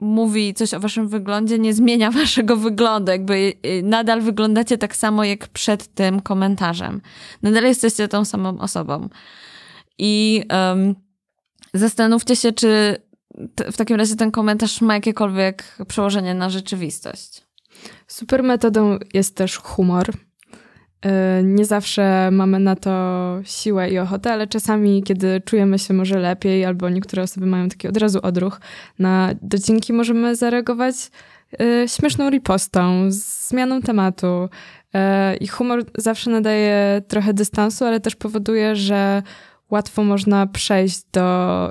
mówi 0.00 0.54
coś 0.54 0.74
o 0.74 0.80
waszym 0.80 1.08
wyglądzie, 1.08 1.58
nie 1.58 1.74
zmienia 1.74 2.10
waszego 2.20 2.56
wyglądu. 2.56 3.12
Jakby 3.12 3.34
y, 3.66 3.82
nadal 3.82 4.20
wyglądacie 4.20 4.78
tak 4.78 4.96
samo 4.96 5.24
jak 5.24 5.48
przed 5.48 5.94
tym 5.94 6.20
komentarzem. 6.20 7.00
Nadal 7.42 7.64
jesteście 7.64 8.08
tą 8.08 8.24
samą 8.24 8.58
osobą. 8.58 9.08
I 9.98 10.42
um, 10.50 10.94
zastanówcie 11.74 12.36
się, 12.36 12.52
czy 12.52 12.96
w 13.72 13.76
takim 13.76 13.96
razie 13.96 14.16
ten 14.16 14.30
komentarz 14.30 14.80
ma 14.80 14.94
jakiekolwiek 14.94 15.64
przełożenie 15.88 16.34
na 16.34 16.50
rzeczywistość. 16.50 17.42
Super 18.06 18.42
metodą 18.42 18.98
jest 19.14 19.36
też 19.36 19.56
humor. 19.56 20.10
Y, 20.10 21.42
nie 21.42 21.64
zawsze 21.64 22.30
mamy 22.32 22.58
na 22.58 22.76
to 22.76 22.92
siłę 23.44 23.90
i 23.90 23.98
ochotę, 23.98 24.32
ale 24.32 24.46
czasami, 24.46 25.02
kiedy 25.02 25.40
czujemy 25.44 25.78
się 25.78 25.94
może 25.94 26.18
lepiej, 26.18 26.64
albo 26.64 26.88
niektóre 26.88 27.22
osoby 27.22 27.46
mają 27.46 27.68
taki 27.68 27.88
od 27.88 27.96
razu 27.96 28.18
odruch 28.22 28.60
na 28.98 29.30
docinki, 29.42 29.92
możemy 29.92 30.36
zareagować 30.36 30.94
y, 31.60 31.88
śmieszną 31.88 32.30
ripostą, 32.30 33.06
zmianą 33.08 33.82
tematu. 33.82 34.48
Y, 34.94 35.36
I 35.36 35.46
humor 35.46 35.84
zawsze 35.98 36.30
nadaje 36.30 37.02
trochę 37.08 37.34
dystansu, 37.34 37.84
ale 37.84 38.00
też 38.00 38.16
powoduje, 38.16 38.76
że 38.76 39.22
łatwo 39.74 40.04
można 40.04 40.46
przejść 40.46 41.02
do 41.12 41.70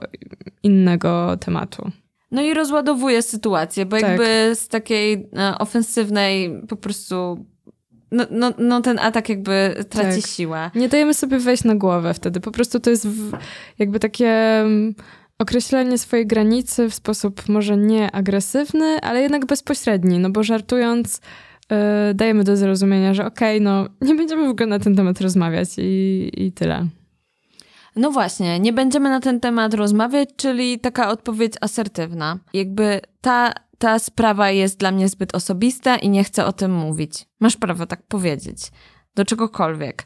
innego 0.63 1.37
tematu. 1.37 1.91
No 2.31 2.41
i 2.41 2.53
rozładowuje 2.53 3.21
sytuację, 3.21 3.85
bo 3.85 3.99
tak. 3.99 4.09
jakby 4.09 4.51
z 4.55 4.67
takiej 4.67 5.29
e, 5.37 5.57
ofensywnej 5.57 6.61
po 6.67 6.75
prostu 6.75 7.45
no, 8.11 8.25
no, 8.31 8.53
no 8.57 8.81
ten 8.81 8.99
atak 8.99 9.29
jakby 9.29 9.75
traci 9.89 10.21
tak. 10.21 10.31
siłę. 10.31 10.71
Nie 10.75 10.89
dajemy 10.89 11.13
sobie 11.13 11.39
wejść 11.39 11.63
na 11.63 11.75
głowę 11.75 12.13
wtedy. 12.13 12.39
Po 12.39 12.51
prostu 12.51 12.79
to 12.79 12.89
jest 12.89 13.07
w, 13.07 13.31
jakby 13.79 13.99
takie 13.99 14.29
mm, 14.29 14.95
określenie 15.39 15.97
swojej 15.97 16.27
granicy 16.27 16.89
w 16.89 16.93
sposób 16.93 17.49
może 17.49 17.77
nie 17.77 18.11
agresywny, 18.11 19.01
ale 19.01 19.21
jednak 19.21 19.45
bezpośredni, 19.45 20.19
no 20.19 20.29
bo 20.29 20.43
żartując 20.43 21.21
yy, 21.71 21.77
dajemy 22.13 22.43
do 22.43 22.57
zrozumienia, 22.57 23.13
że 23.13 23.25
okej, 23.25 23.57
okay, 23.57 23.65
no 23.65 23.87
nie 24.01 24.15
będziemy 24.15 24.47
w 24.47 24.49
ogóle 24.49 24.67
na 24.67 24.79
ten 24.79 24.95
temat 24.95 25.21
rozmawiać 25.21 25.69
i, 25.77 26.31
i 26.37 26.51
tyle. 26.51 26.87
No 27.95 28.12
właśnie, 28.12 28.60
nie 28.60 28.73
będziemy 28.73 29.10
na 29.10 29.19
ten 29.19 29.39
temat 29.39 29.73
rozmawiać, 29.73 30.29
czyli 30.36 30.79
taka 30.79 31.10
odpowiedź 31.10 31.53
asertywna. 31.62 32.39
Jakby 32.53 33.01
ta, 33.21 33.53
ta 33.77 33.99
sprawa 33.99 34.51
jest 34.51 34.79
dla 34.79 34.91
mnie 34.91 35.10
zbyt 35.10 35.36
osobista 35.36 35.97
i 35.97 36.10
nie 36.10 36.23
chcę 36.23 36.45
o 36.45 36.53
tym 36.53 36.73
mówić. 36.73 37.25
Masz 37.39 37.58
prawo 37.58 37.86
tak 37.86 38.03
powiedzieć. 38.03 38.71
Do 39.15 39.25
czegokolwiek. 39.25 40.03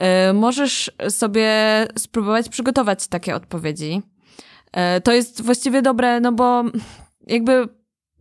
Yy, 0.00 0.32
możesz 0.32 0.90
sobie 1.08 1.50
spróbować 1.98 2.48
przygotować 2.48 3.06
takie 3.06 3.34
odpowiedzi. 3.34 4.02
Yy, 4.76 5.00
to 5.00 5.12
jest 5.12 5.42
właściwie 5.42 5.82
dobre, 5.82 6.20
no 6.20 6.32
bo 6.32 6.64
jakby 7.26 7.68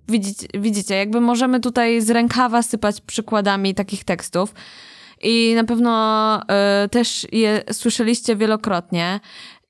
widzicie, 0.07 0.47
widzicie, 0.53 0.95
jakby 0.95 1.21
możemy 1.21 1.59
tutaj 1.59 2.01
z 2.01 2.09
rękawa 2.09 2.61
sypać 2.61 3.01
przykładami 3.01 3.75
takich 3.75 4.03
tekstów 4.03 4.53
i 5.25 5.55
na 5.55 5.63
pewno 5.63 6.41
y, 6.85 6.89
też 6.89 7.27
je 7.31 7.63
słyszeliście 7.71 8.35
wielokrotnie 8.35 9.19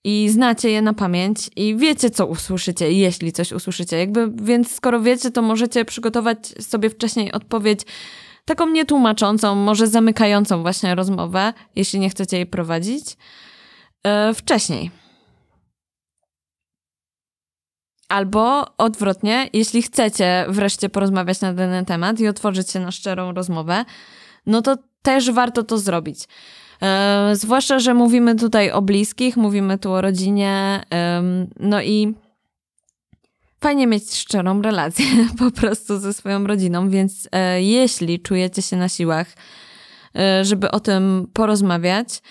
i 0.03 0.29
znacie 0.29 0.69
je 0.69 0.81
na 0.81 0.93
pamięć 0.93 1.49
i 1.55 1.75
wiecie, 1.75 2.09
co 2.09 2.25
usłyszycie, 2.25 2.91
jeśli 2.91 3.31
coś 3.31 3.51
usłyszycie. 3.51 3.97
Jakby, 3.97 4.31
więc 4.35 4.75
skoro 4.75 5.01
wiecie, 5.01 5.31
to 5.31 5.41
możecie 5.41 5.85
przygotować 5.85 6.47
sobie 6.47 6.89
wcześniej 6.89 7.31
odpowiedź 7.31 7.81
taką 8.45 8.69
nietłumaczącą, 8.69 9.55
może 9.55 9.87
zamykającą 9.87 10.61
właśnie 10.61 10.95
rozmowę, 10.95 11.53
jeśli 11.75 11.99
nie 11.99 12.09
chcecie 12.09 12.37
jej 12.37 12.45
prowadzić, 12.45 13.11
y, 13.11 14.33
wcześniej. 14.33 14.91
Albo 18.09 18.65
odwrotnie, 18.77 19.49
jeśli 19.53 19.81
chcecie 19.81 20.45
wreszcie 20.49 20.89
porozmawiać 20.89 21.41
na 21.41 21.53
dany 21.53 21.85
temat 21.85 22.19
i 22.19 22.27
otworzyć 22.27 22.71
się 22.71 22.79
na 22.79 22.91
szczerą 22.91 23.33
rozmowę, 23.33 23.85
no 24.45 24.61
to 24.61 24.75
też 25.05 25.31
warto 25.31 25.63
to 25.63 25.77
zrobić. 25.77 26.27
E, 26.81 27.31
zwłaszcza, 27.33 27.79
że 27.79 27.93
mówimy 27.93 28.35
tutaj 28.35 28.71
o 28.71 28.81
bliskich, 28.81 29.37
mówimy 29.37 29.77
tu 29.77 29.91
o 29.91 30.01
rodzinie, 30.01 30.83
no 31.59 31.81
i 31.81 32.13
fajnie 33.61 33.87
mieć 33.87 34.15
szczerą 34.15 34.61
relację 34.61 35.05
po 35.39 35.51
prostu 35.51 35.99
ze 35.99 36.13
swoją 36.13 36.47
rodziną, 36.47 36.89
więc 36.89 37.29
e, 37.31 37.63
jeśli 37.63 38.19
czujecie 38.19 38.61
się 38.61 38.77
na 38.77 38.89
siłach, 38.89 39.27
e, 40.15 40.45
żeby 40.45 40.71
o 40.71 40.79
tym 40.79 41.27
porozmawiać, 41.33 42.21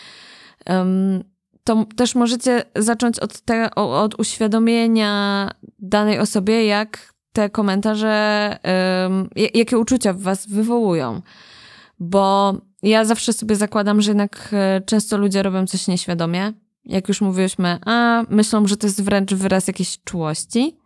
to 1.64 1.86
też 1.96 2.14
możecie 2.14 2.62
zacząć 2.76 3.18
od, 3.18 3.40
te, 3.40 3.74
od 3.74 4.20
uświadomienia 4.20 5.50
danej 5.78 6.18
osobie, 6.18 6.66
jak 6.66 7.14
te 7.32 7.50
komentarze, 7.50 8.58
jakie 9.34 9.78
uczucia 9.78 10.12
w 10.12 10.20
was 10.20 10.46
wywołują 10.46 11.20
bo 11.98 12.54
ja 12.82 13.04
zawsze 13.04 13.32
sobie 13.32 13.56
zakładam, 13.56 14.00
że 14.00 14.10
jednak 14.10 14.48
e, 14.52 14.80
często 14.86 15.18
ludzie 15.18 15.42
robią 15.42 15.66
coś 15.66 15.86
nieświadomie. 15.88 16.52
Jak 16.84 17.08
już 17.08 17.20
mówiłyśmy, 17.20 17.78
a 17.86 18.22
myślą, 18.30 18.66
że 18.66 18.76
to 18.76 18.86
jest 18.86 19.02
wręcz 19.02 19.34
wyraz 19.34 19.66
jakiejś 19.68 19.98
czułości. 20.04 20.76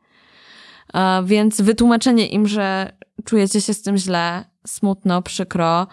A 0.92 1.22
więc 1.24 1.60
wytłumaczenie 1.60 2.26
im, 2.26 2.48
że 2.48 2.92
czujecie 3.24 3.60
się 3.60 3.74
z 3.74 3.82
tym 3.82 3.96
źle, 3.96 4.44
smutno, 4.66 5.22
przykro, 5.22 5.86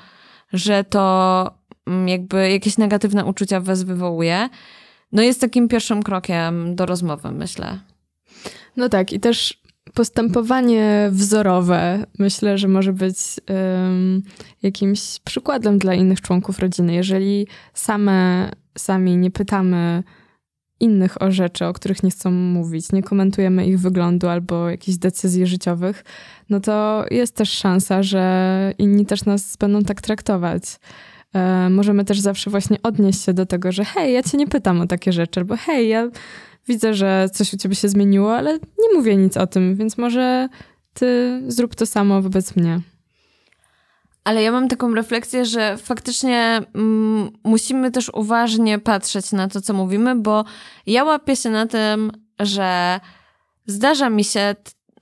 że 0.53 0.83
to 0.83 1.51
mm, 1.87 2.07
jakby 2.07 2.51
jakieś 2.51 2.77
negatywne 2.77 3.25
uczucia 3.25 3.59
w 3.59 3.63
was 3.63 3.83
wywołuje, 3.83 4.49
no 5.11 5.21
jest 5.21 5.41
takim 5.41 5.67
pierwszym 5.67 6.03
krokiem 6.03 6.75
do 6.75 6.85
rozmowy, 6.85 7.31
myślę. 7.31 7.79
No 8.77 8.89
tak, 8.89 9.13
i 9.13 9.19
też 9.19 9.61
postępowanie 9.95 11.09
wzorowe 11.11 12.05
myślę, 12.19 12.57
że 12.57 12.67
może 12.67 12.93
być 12.93 13.17
um, 13.49 14.21
jakimś 14.63 15.19
przykładem 15.19 15.77
dla 15.77 15.93
innych 15.93 16.21
członków 16.21 16.59
rodziny. 16.59 16.93
Jeżeli 16.93 17.47
same, 17.73 18.49
sami 18.77 19.17
nie 19.17 19.31
pytamy 19.31 20.03
innych 20.79 21.21
o 21.21 21.31
rzeczy, 21.31 21.65
o 21.65 21.73
których 21.73 22.03
nie 22.03 22.11
chcą 22.11 22.31
mówić, 22.31 22.91
nie 22.91 23.03
komentujemy 23.03 23.67
ich 23.67 23.79
wyglądu 23.79 24.27
albo 24.27 24.69
jakichś 24.69 24.97
decyzji 24.97 25.47
życiowych, 25.47 26.03
no 26.49 26.59
to 26.59 27.05
jest 27.11 27.35
też 27.35 27.49
szansa, 27.49 28.03
że 28.03 28.73
inni 28.77 29.05
też 29.05 29.25
nas 29.25 29.57
będą 29.57 29.83
tak 29.83 30.01
traktować. 30.01 30.63
E, 31.33 31.69
możemy 31.69 32.05
też 32.05 32.19
zawsze 32.19 32.49
właśnie 32.49 32.77
odnieść 32.83 33.25
się 33.25 33.33
do 33.33 33.45
tego, 33.45 33.71
że 33.71 33.85
hej, 33.85 34.13
ja 34.13 34.23
cię 34.23 34.37
nie 34.37 34.47
pytam 34.47 34.81
o 34.81 34.87
takie 34.87 35.11
rzeczy, 35.11 35.39
albo 35.39 35.57
hej, 35.57 35.89
ja 35.89 36.09
widzę, 36.67 36.93
że 36.93 37.29
coś 37.33 37.53
u 37.53 37.57
ciebie 37.57 37.75
się 37.75 37.89
zmieniło, 37.89 38.35
ale 38.35 38.53
nie 38.53 38.93
mówię 38.95 39.15
nic 39.15 39.37
o 39.37 39.47
tym, 39.47 39.75
więc 39.75 39.97
może 39.97 40.49
ty 40.93 41.41
zrób 41.47 41.75
to 41.75 41.85
samo 41.85 42.21
wobec 42.21 42.55
mnie. 42.55 42.79
Ale 44.23 44.43
ja 44.43 44.51
mam 44.51 44.67
taką 44.67 44.95
refleksję, 44.95 45.45
że 45.45 45.77
faktycznie 45.77 46.61
mm, 46.75 47.29
musimy 47.43 47.91
też 47.91 48.11
uważnie 48.13 48.79
patrzeć 48.79 49.31
na 49.31 49.47
to, 49.47 49.61
co 49.61 49.73
mówimy, 49.73 50.15
bo 50.15 50.45
ja 50.85 51.03
łapię 51.03 51.35
się 51.35 51.49
na 51.49 51.65
tym, 51.65 52.11
że 52.39 52.99
zdarza 53.65 54.09
mi 54.09 54.23
się 54.23 54.55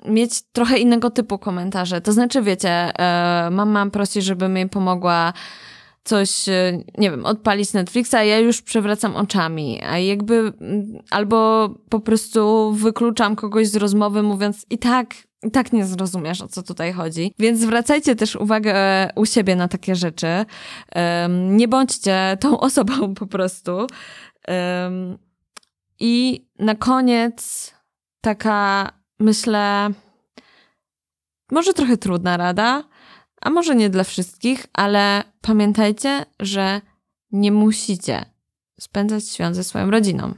mieć 0.05 0.41
trochę 0.41 0.77
innego 0.77 1.09
typu 1.09 1.37
komentarze. 1.37 2.01
To 2.01 2.11
znaczy, 2.11 2.41
wiecie, 2.41 2.69
e, 2.69 3.49
mama 3.51 3.85
prosi, 3.89 4.21
żebym 4.21 4.57
jej 4.57 4.69
pomogła 4.69 5.33
coś, 6.03 6.49
e, 6.49 6.83
nie 6.97 7.11
wiem, 7.11 7.25
odpalić 7.25 7.73
Netflixa, 7.73 8.13
a 8.13 8.23
ja 8.23 8.39
już 8.39 8.61
przewracam 8.61 9.15
oczami, 9.15 9.81
a 9.83 9.97
jakby 9.97 10.53
albo 11.09 11.69
po 11.89 11.99
prostu 11.99 12.71
wykluczam 12.71 13.35
kogoś 13.35 13.67
z 13.67 13.75
rozmowy, 13.75 14.23
mówiąc 14.23 14.65
i 14.69 14.77
tak, 14.77 15.13
i 15.43 15.51
tak 15.51 15.73
nie 15.73 15.85
zrozumiesz, 15.85 16.41
o 16.41 16.47
co 16.47 16.63
tutaj 16.63 16.93
chodzi. 16.93 17.33
Więc 17.39 17.59
zwracajcie 17.59 18.15
też 18.15 18.35
uwagę 18.35 18.75
e, 18.75 19.09
u 19.15 19.25
siebie 19.25 19.55
na 19.55 19.67
takie 19.67 19.95
rzeczy. 19.95 20.27
Um, 20.95 21.57
nie 21.57 21.67
bądźcie 21.67 22.37
tą 22.39 22.59
osobą 22.67 23.13
po 23.13 23.27
prostu. 23.27 23.87
Um, 24.47 25.17
I 25.99 26.45
na 26.59 26.75
koniec 26.75 27.73
taka, 28.21 28.91
myślę, 29.19 29.89
może 31.51 31.73
trochę 31.73 31.97
trudna 31.97 32.37
rada, 32.37 32.83
a 33.43 33.49
może 33.49 33.75
nie 33.75 33.89
dla 33.89 34.03
wszystkich, 34.03 34.65
ale 34.73 35.23
pamiętajcie, 35.41 36.25
że 36.39 36.81
nie 37.31 37.51
musicie 37.51 38.25
spędzać 38.79 39.29
świąt 39.29 39.55
ze 39.55 39.63
swoją 39.63 39.91
rodziną. 39.91 40.33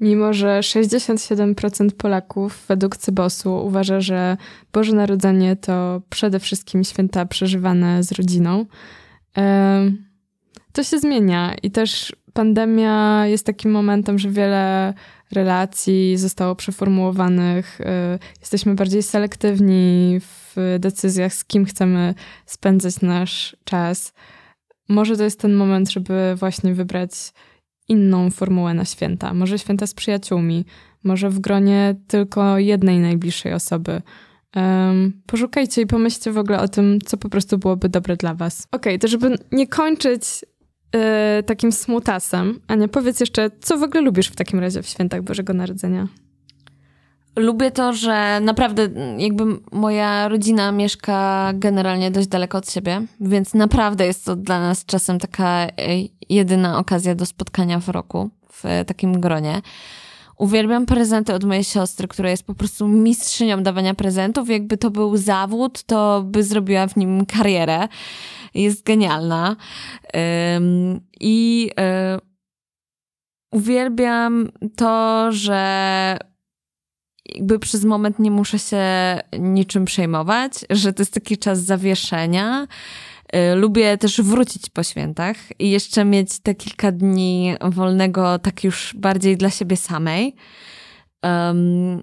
Mimo, 0.00 0.32
że 0.32 0.60
67% 0.60 1.90
Polaków 1.90 2.64
według 2.68 2.96
Cybosu 2.96 3.66
uważa, 3.66 4.00
że 4.00 4.36
Boże 4.72 4.92
Narodzenie 4.92 5.56
to 5.56 6.02
przede 6.10 6.40
wszystkim 6.40 6.84
święta 6.84 7.26
przeżywane 7.26 8.02
z 8.02 8.12
rodziną, 8.12 8.66
to 10.72 10.84
się 10.84 10.98
zmienia 10.98 11.54
i 11.62 11.70
też 11.70 12.12
pandemia 12.32 13.26
jest 13.26 13.46
takim 13.46 13.70
momentem, 13.70 14.18
że 14.18 14.30
wiele 14.30 14.94
relacji 15.32 16.16
zostało 16.16 16.54
przeformułowanych. 16.54 17.80
E, 17.80 18.18
jesteśmy 18.40 18.74
bardziej 18.74 19.02
selektywni 19.02 20.18
w 20.20 20.76
decyzjach, 20.78 21.34
z 21.34 21.44
kim 21.44 21.64
chcemy 21.64 22.14
spędzać 22.46 23.00
nasz 23.00 23.56
czas. 23.64 24.12
Może 24.88 25.16
to 25.16 25.24
jest 25.24 25.40
ten 25.40 25.54
moment, 25.54 25.90
żeby 25.90 26.34
właśnie 26.36 26.74
wybrać 26.74 27.12
inną 27.88 28.30
formułę 28.30 28.74
na 28.74 28.84
święta. 28.84 29.34
Może 29.34 29.58
święta 29.58 29.86
z 29.86 29.94
przyjaciółmi, 29.94 30.64
może 31.04 31.30
w 31.30 31.38
gronie 31.38 31.94
tylko 32.08 32.58
jednej 32.58 32.98
najbliższej 32.98 33.52
osoby. 33.52 34.02
Um, 34.56 35.22
poszukajcie 35.26 35.82
i 35.82 35.86
pomyślcie 35.86 36.32
w 36.32 36.38
ogóle 36.38 36.60
o 36.60 36.68
tym, 36.68 36.98
co 37.06 37.16
po 37.16 37.28
prostu 37.28 37.58
byłoby 37.58 37.88
dobre 37.88 38.16
dla 38.16 38.34
was. 38.34 38.66
Okej, 38.72 38.92
okay, 38.92 38.98
to 38.98 39.08
żeby 39.08 39.38
nie 39.52 39.66
kończyć 39.66 40.24
yy, 40.94 41.42
takim 41.42 41.72
smutasem, 41.72 42.60
Ania, 42.68 42.88
powiedz 42.88 43.20
jeszcze, 43.20 43.50
co 43.60 43.78
w 43.78 43.82
ogóle 43.82 44.00
lubisz 44.00 44.28
w 44.28 44.36
takim 44.36 44.58
razie 44.58 44.82
w 44.82 44.86
świętach 44.86 45.22
Bożego 45.22 45.52
Narodzenia? 45.52 46.08
Lubię 47.36 47.70
to, 47.70 47.92
że 47.92 48.40
naprawdę 48.40 48.88
jakby 49.18 49.44
moja 49.72 50.28
rodzina 50.28 50.72
mieszka 50.72 51.50
generalnie 51.54 52.10
dość 52.10 52.28
daleko 52.28 52.58
od 52.58 52.70
siebie, 52.70 53.02
więc 53.20 53.54
naprawdę 53.54 54.06
jest 54.06 54.24
to 54.24 54.36
dla 54.36 54.60
nas 54.60 54.84
czasem 54.84 55.18
taka 55.18 55.66
e, 55.66 55.70
jedyna 56.28 56.78
okazja 56.78 57.14
do 57.14 57.26
spotkania 57.26 57.80
w 57.80 57.88
roku 57.88 58.30
w 58.52 58.64
takim 58.86 59.20
gronie. 59.20 59.62
Uwielbiam 60.40 60.86
prezenty 60.86 61.34
od 61.34 61.44
mojej 61.44 61.64
siostry, 61.64 62.08
która 62.08 62.30
jest 62.30 62.42
po 62.42 62.54
prostu 62.54 62.88
mistrzynią 62.88 63.62
dawania 63.62 63.94
prezentów. 63.94 64.48
Jakby 64.48 64.76
to 64.76 64.90
był 64.90 65.16
zawód, 65.16 65.82
to 65.82 66.22
by 66.26 66.42
zrobiła 66.42 66.86
w 66.86 66.96
nim 66.96 67.26
karierę. 67.26 67.88
Jest 68.54 68.84
genialna. 68.84 69.56
I 71.20 71.70
e, 71.80 72.18
uwielbiam 73.52 74.48
to, 74.76 75.26
że 75.32 76.18
jakby 77.34 77.58
przez 77.58 77.84
moment 77.84 78.18
nie 78.18 78.30
muszę 78.30 78.58
się 78.58 78.84
niczym 79.38 79.84
przejmować, 79.84 80.52
że 80.70 80.92
to 80.92 81.02
jest 81.02 81.14
taki 81.14 81.38
czas 81.38 81.58
zawieszenia. 81.58 82.66
Y, 83.36 83.54
lubię 83.54 83.98
też 83.98 84.20
wrócić 84.20 84.70
po 84.70 84.82
świętach 84.82 85.36
i 85.58 85.70
jeszcze 85.70 86.04
mieć 86.04 86.38
te 86.38 86.54
kilka 86.54 86.92
dni 86.92 87.54
wolnego, 87.62 88.38
tak 88.38 88.64
już 88.64 88.94
bardziej 88.96 89.36
dla 89.36 89.50
siebie 89.50 89.76
samej. 89.76 90.34
Um, 91.22 92.02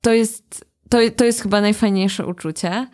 to, 0.00 0.12
jest, 0.12 0.66
to, 0.88 0.98
to 1.16 1.24
jest 1.24 1.42
chyba 1.42 1.60
najfajniejsze 1.60 2.26
uczucie. 2.26 2.86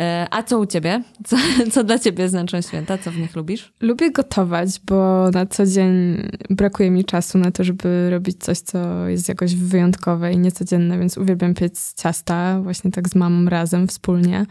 E, 0.00 0.26
a 0.30 0.42
co 0.42 0.58
u 0.58 0.66
ciebie? 0.66 1.02
Co, 1.26 1.36
co 1.72 1.84
dla 1.84 1.98
ciebie 1.98 2.28
znaczą 2.28 2.62
święta? 2.62 2.98
Co 2.98 3.10
w 3.10 3.18
nich 3.18 3.36
lubisz? 3.36 3.72
Lubię 3.80 4.10
gotować, 4.10 4.80
bo 4.84 5.30
na 5.30 5.46
co 5.46 5.66
dzień 5.66 6.22
brakuje 6.50 6.90
mi 6.90 7.04
czasu 7.04 7.38
na 7.38 7.50
to, 7.50 7.64
żeby 7.64 8.10
robić 8.10 8.44
coś, 8.44 8.58
co 8.58 9.08
jest 9.08 9.28
jakoś 9.28 9.54
wyjątkowe 9.54 10.32
i 10.32 10.38
niecodzienne, 10.38 10.98
więc 10.98 11.18
uwielbiam 11.18 11.54
piec 11.54 11.94
ciasta, 11.94 12.60
właśnie 12.62 12.90
tak 12.90 13.08
z 13.08 13.14
mamą 13.14 13.50
razem, 13.50 13.88
wspólnie. 13.88 14.46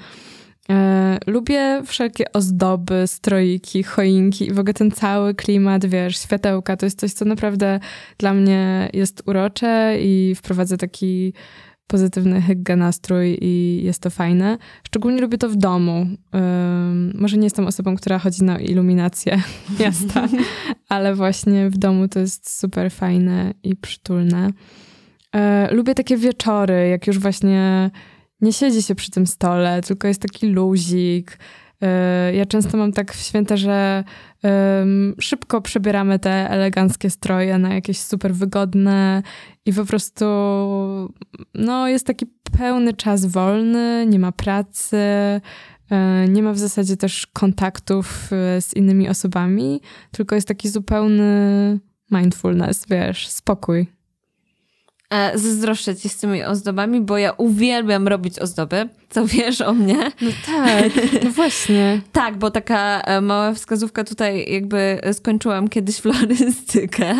E, 0.69 1.17
lubię 1.27 1.81
wszelkie 1.85 2.33
ozdoby, 2.33 3.03
stroiki, 3.05 3.83
choinki 3.83 4.47
i 4.47 4.53
w 4.53 4.59
ogóle 4.59 4.73
ten 4.73 4.91
cały 4.91 5.35
klimat, 5.35 5.85
wiesz, 5.85 6.17
światełka. 6.17 6.77
To 6.77 6.85
jest 6.85 6.99
coś, 6.99 7.13
co 7.13 7.25
naprawdę 7.25 7.79
dla 8.17 8.33
mnie 8.33 8.89
jest 8.93 9.23
urocze 9.25 9.97
i 9.99 10.35
wprowadza 10.35 10.77
taki 10.77 11.33
pozytywny 11.87 12.41
hygge 12.41 12.75
nastrój 12.75 13.37
i 13.41 13.83
jest 13.83 14.01
to 14.01 14.09
fajne. 14.09 14.57
Szczególnie 14.83 15.21
lubię 15.21 15.37
to 15.37 15.49
w 15.49 15.55
domu. 15.55 16.07
Um, 16.33 17.13
może 17.15 17.37
nie 17.37 17.43
jestem 17.43 17.67
osobą, 17.67 17.95
która 17.95 18.19
chodzi 18.19 18.43
na 18.43 18.59
iluminację 18.59 19.41
miasta, 19.79 20.27
ale 20.89 21.15
właśnie 21.15 21.69
w 21.69 21.77
domu 21.77 22.07
to 22.07 22.19
jest 22.19 22.59
super 22.59 22.91
fajne 22.91 23.53
i 23.63 23.75
przytulne. 23.75 24.49
E, 25.35 25.67
lubię 25.71 25.95
takie 25.95 26.17
wieczory, 26.17 26.87
jak 26.87 27.07
już 27.07 27.19
właśnie 27.19 27.91
nie 28.41 28.53
siedzi 28.53 28.83
się 28.83 28.95
przy 28.95 29.11
tym 29.11 29.27
stole, 29.27 29.81
tylko 29.81 30.07
jest 30.07 30.21
taki 30.21 30.47
luzik. 30.47 31.39
E, 31.81 32.33
ja 32.35 32.45
często 32.45 32.77
mam 32.77 32.91
tak 32.91 33.13
w 33.13 33.21
święta, 33.21 33.57
że 33.57 34.03
szybko 35.19 35.61
przebieramy 35.61 36.19
te 36.19 36.49
eleganckie 36.49 37.09
stroje 37.09 37.57
na 37.57 37.73
jakieś 37.73 37.99
super 37.99 38.35
wygodne 38.35 39.23
i 39.65 39.73
po 39.73 39.85
prostu 39.85 40.25
no, 41.53 41.87
jest 41.87 42.07
taki 42.07 42.25
pełny 42.57 42.93
czas 42.93 43.25
wolny, 43.25 44.05
nie 44.07 44.19
ma 44.19 44.31
pracy, 44.31 44.97
e, 45.91 46.27
nie 46.29 46.43
ma 46.43 46.53
w 46.53 46.57
zasadzie 46.57 46.97
też 46.97 47.27
kontaktów 47.27 48.29
e, 48.33 48.61
z 48.61 48.73
innymi 48.73 49.09
osobami, 49.09 49.81
tylko 50.11 50.35
jest 50.35 50.47
taki 50.47 50.69
zupełny 50.69 51.79
mindfulness, 52.11 52.85
wiesz, 52.89 53.27
spokój. 53.27 53.96
E, 55.09 55.37
zazdroszczę 55.37 55.95
ci 55.95 56.09
z 56.09 56.17
tymi 56.17 56.43
ozdobami, 56.43 57.01
bo 57.01 57.17
ja 57.17 57.31
uwielbiam 57.31 58.07
robić 58.07 58.39
ozdoby. 58.39 58.89
Co 59.09 59.25
wiesz 59.25 59.61
o 59.61 59.73
mnie? 59.73 60.11
No 60.21 60.31
tak, 60.45 60.91
no 61.23 61.29
właśnie. 61.29 62.01
tak, 62.11 62.37
bo 62.37 62.51
taka 62.51 63.01
e, 63.01 63.21
mała 63.21 63.53
wskazówka 63.53 64.03
tutaj 64.03 64.53
jakby 64.53 64.99
skończyłam 65.13 65.67
kiedyś 65.67 65.97
florystykę, 66.01 67.15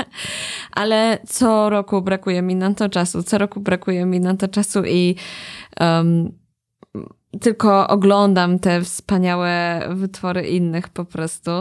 ale 0.71 1.17
co 1.27 1.69
roku 1.69 2.01
brakuje 2.01 2.41
mi 2.41 2.55
na 2.55 2.73
to 2.73 2.89
czasu. 2.89 3.23
Co 3.23 3.37
roku 3.37 3.59
brakuje 3.59 4.05
mi 4.05 4.19
na 4.19 4.35
to 4.35 4.47
czasu 4.47 4.83
i 4.85 5.15
um, 5.79 6.31
tylko 7.41 7.87
oglądam 7.87 8.59
te 8.59 8.81
wspaniałe 8.81 9.81
wytwory 9.89 10.47
innych 10.47 10.89
po 10.89 11.05
prostu. 11.05 11.51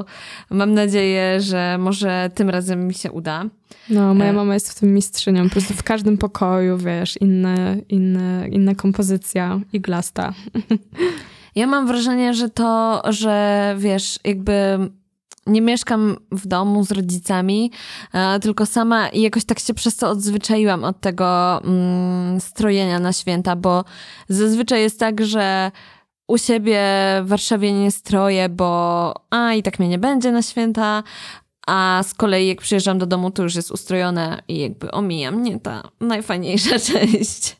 Mam 0.51 0.75
nadzieję, 0.75 1.41
że 1.41 1.77
może 1.79 2.31
tym 2.35 2.51
razem 2.51 2.87
mi 2.87 2.95
się 2.95 3.13
uda. 3.13 3.45
No, 3.91 4.15
moja 4.15 4.31
e. 4.31 4.33
mama 4.33 4.55
jest 4.55 4.71
w 4.71 4.81
tym 4.81 4.95
mistrzynią. 4.95 5.45
Po 5.45 5.51
prostu 5.51 5.75
w 5.75 5.83
każdym 5.83 6.19
pokoju, 6.19 6.79
wiesz, 6.79 7.17
inne, 7.21 7.77
inne, 7.89 8.49
inna 8.49 8.75
kompozycja 8.75 9.61
iglasta. 9.73 10.33
Ja 11.57 11.67
mam 11.67 11.87
wrażenie, 11.87 12.35
że 12.35 12.51
to, 12.51 13.03
że 13.09 13.75
wiesz, 13.79 14.19
jakby 14.25 14.79
nie 15.47 15.61
mieszkam 15.61 16.17
w 16.33 16.47
domu 16.47 16.85
z 16.85 16.91
rodzicami, 16.91 17.71
e, 18.13 18.41
tylko 18.41 18.67
sama 18.67 19.09
i 19.09 19.21
jakoś 19.21 19.45
tak 19.45 19.59
się 19.59 19.75
przez 19.75 19.97
to 19.97 20.11
odzwyczaiłam 20.11 20.85
od 20.85 21.01
tego 21.01 21.61
mm, 21.65 22.41
strojenia 22.41 22.99
na 22.99 23.13
święta, 23.13 23.57
bo 23.57 23.85
zazwyczaj 24.29 24.81
jest 24.81 25.01
tak, 25.01 25.25
że 25.25 25.71
u 26.29 26.39
siebie 26.39 26.81
w 27.23 27.29
Warszawie 27.29 27.73
nie 27.73 27.91
stroję, 27.91 28.49
bo 28.49 29.15
a 29.31 29.55
i 29.55 29.63
tak 29.63 29.79
mnie 29.79 29.89
nie 29.89 29.99
będzie 29.99 30.33
na 30.33 30.43
święta, 30.43 31.03
a 31.67 32.03
z 32.07 32.15
kolei 32.15 32.49
jak 32.49 32.61
przyjeżdżam 32.61 32.99
do 32.99 33.07
domu, 33.07 33.31
to 33.31 33.43
już 33.43 33.55
jest 33.55 33.71
ustrojone 33.71 34.43
i 34.49 34.59
jakby 34.59 34.91
omija 34.91 35.31
mnie 35.31 35.61
ta 35.61 35.83
najfajniejsza 36.01 36.79
część. 36.93 37.57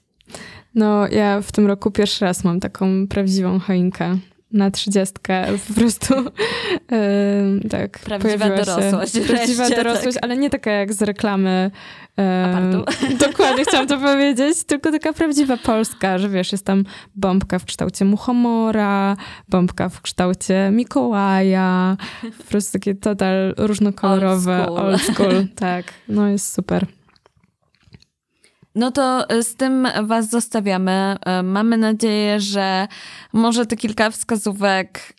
No, 0.75 1.09
ja 1.09 1.41
w 1.41 1.53
tym 1.53 1.67
roku 1.67 1.91
pierwszy 1.91 2.25
raz 2.25 2.45
mam 2.45 2.61
taką 2.61 3.09
prawdziwą 3.09 3.61
choinkę 3.61 4.19
na 4.53 4.71
trzydziestkę 4.71 5.47
po 5.69 5.75
prostu 5.75 6.15
yy, 6.23 7.69
tak 7.71 7.99
Prawdziwa 7.99 8.49
dorosłość. 8.49 9.13
Się, 9.13 9.21
prawdziwa 9.35 9.69
tak. 9.69 9.77
dorosłość, 9.77 10.15
tak. 10.15 10.25
ale 10.25 10.37
nie 10.37 10.51
taka 10.51 10.71
jak 10.71 10.93
z 10.93 11.03
reklamy. 11.03 11.71
Yy, 12.17 13.17
dokładnie 13.29 13.65
chciałam 13.65 13.87
to 13.87 13.99
powiedzieć, 13.99 14.65
tylko 14.65 14.93
taka 14.93 15.13
prawdziwa 15.13 15.57
polska, 15.57 16.19
że 16.19 16.29
wiesz, 16.29 16.53
jest 16.53 16.65
tam 16.65 16.85
bombka 17.15 17.59
w 17.59 17.65
kształcie 17.65 18.05
muchomora, 18.05 19.17
bombka 19.49 19.89
w 19.89 20.01
kształcie 20.01 20.71
Mikołaja, 20.73 21.97
po 22.39 22.45
prostu 22.45 22.73
takie 22.73 22.95
total 22.95 23.55
różnokolorowe, 23.57 24.67
old 24.67 24.73
school, 24.73 24.87
old 24.87 25.03
school 25.03 25.47
tak, 25.55 25.85
no 26.09 26.29
jest 26.29 26.53
super. 26.53 26.87
No 28.77 28.91
to 28.91 29.29
e, 29.29 29.43
z 29.43 29.55
tym 29.55 29.89
Was 30.03 30.31
zostawiamy. 30.31 31.17
E, 31.27 31.43
mamy 31.43 31.77
nadzieję, 31.77 32.41
że 32.41 32.89
może 33.33 33.67
te 33.67 33.77
kilka 33.77 34.11
wskazówek 34.11 35.15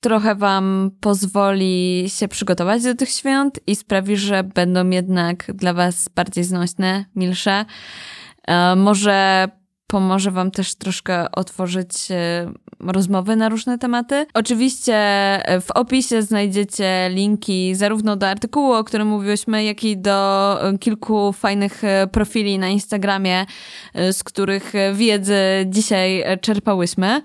trochę 0.00 0.34
Wam 0.34 0.90
pozwoli 1.00 2.04
się 2.08 2.28
przygotować 2.28 2.82
do 2.82 2.94
tych 2.94 3.08
świąt 3.08 3.60
i 3.66 3.76
sprawi, 3.76 4.16
że 4.16 4.44
będą 4.44 4.90
jednak 4.90 5.52
dla 5.54 5.72
Was 5.72 6.08
bardziej 6.08 6.44
znośne, 6.44 7.04
milsze. 7.16 7.64
E, 8.48 8.76
może 8.76 9.48
pomoże 9.88 10.30
Wam 10.30 10.50
też 10.50 10.74
troszkę 10.74 11.32
otworzyć 11.32 12.10
e, 12.10 12.52
rozmowy 12.80 13.36
na 13.36 13.48
różne 13.48 13.78
tematy. 13.78 14.26
Oczywiście 14.34 14.94
e, 14.94 15.60
w 15.60 15.70
opisie 15.70 16.22
znajdziecie 16.22 17.10
linki 17.12 17.74
zarówno 17.74 18.16
do 18.16 18.28
artykułu, 18.28 18.72
o 18.72 18.84
którym 18.84 19.08
mówiłyśmy, 19.08 19.64
jak 19.64 19.84
i 19.84 19.96
do 19.96 20.58
e, 20.68 20.78
kilku 20.78 21.32
fajnych 21.32 21.82
profili 22.12 22.58
na 22.58 22.68
Instagramie, 22.68 23.46
z 24.12 24.24
których 24.24 24.72
wiedzę 24.94 25.64
dzisiaj 25.66 26.24
czerpałyśmy. 26.40 27.22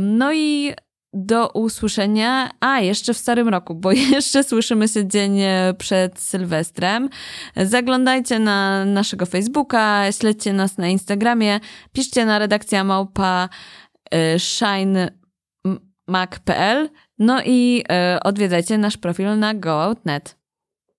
No 0.00 0.32
i 0.32 0.74
do 1.14 1.48
usłyszenia, 1.48 2.50
a 2.60 2.80
jeszcze 2.80 3.14
w 3.14 3.18
starym 3.18 3.48
roku, 3.48 3.74
bo 3.74 3.92
jeszcze 4.16 4.44
słyszymy 4.44 4.88
się 4.88 5.06
dzień 5.06 5.40
e, 5.40 5.74
przed 5.78 6.20
Sylwestrem. 6.20 7.08
Zaglądajcie 7.56 8.38
na 8.38 8.84
naszego 8.84 9.26
Facebooka, 9.26 10.12
śledźcie 10.12 10.52
nas 10.52 10.78
na 10.78 10.88
Instagramie, 10.88 11.60
piszcie 11.92 12.26
na 12.26 12.38
redakcja 12.38 12.84
małpa 12.84 13.48
e, 14.14 14.38
shinemac.pl 14.38 15.14
no 17.18 17.42
i 17.44 17.84
e, 17.88 18.18
odwiedzajcie 18.22 18.78
nasz 18.78 18.96
profil 18.96 19.38
na 19.38 19.54
goout.net. 19.54 20.43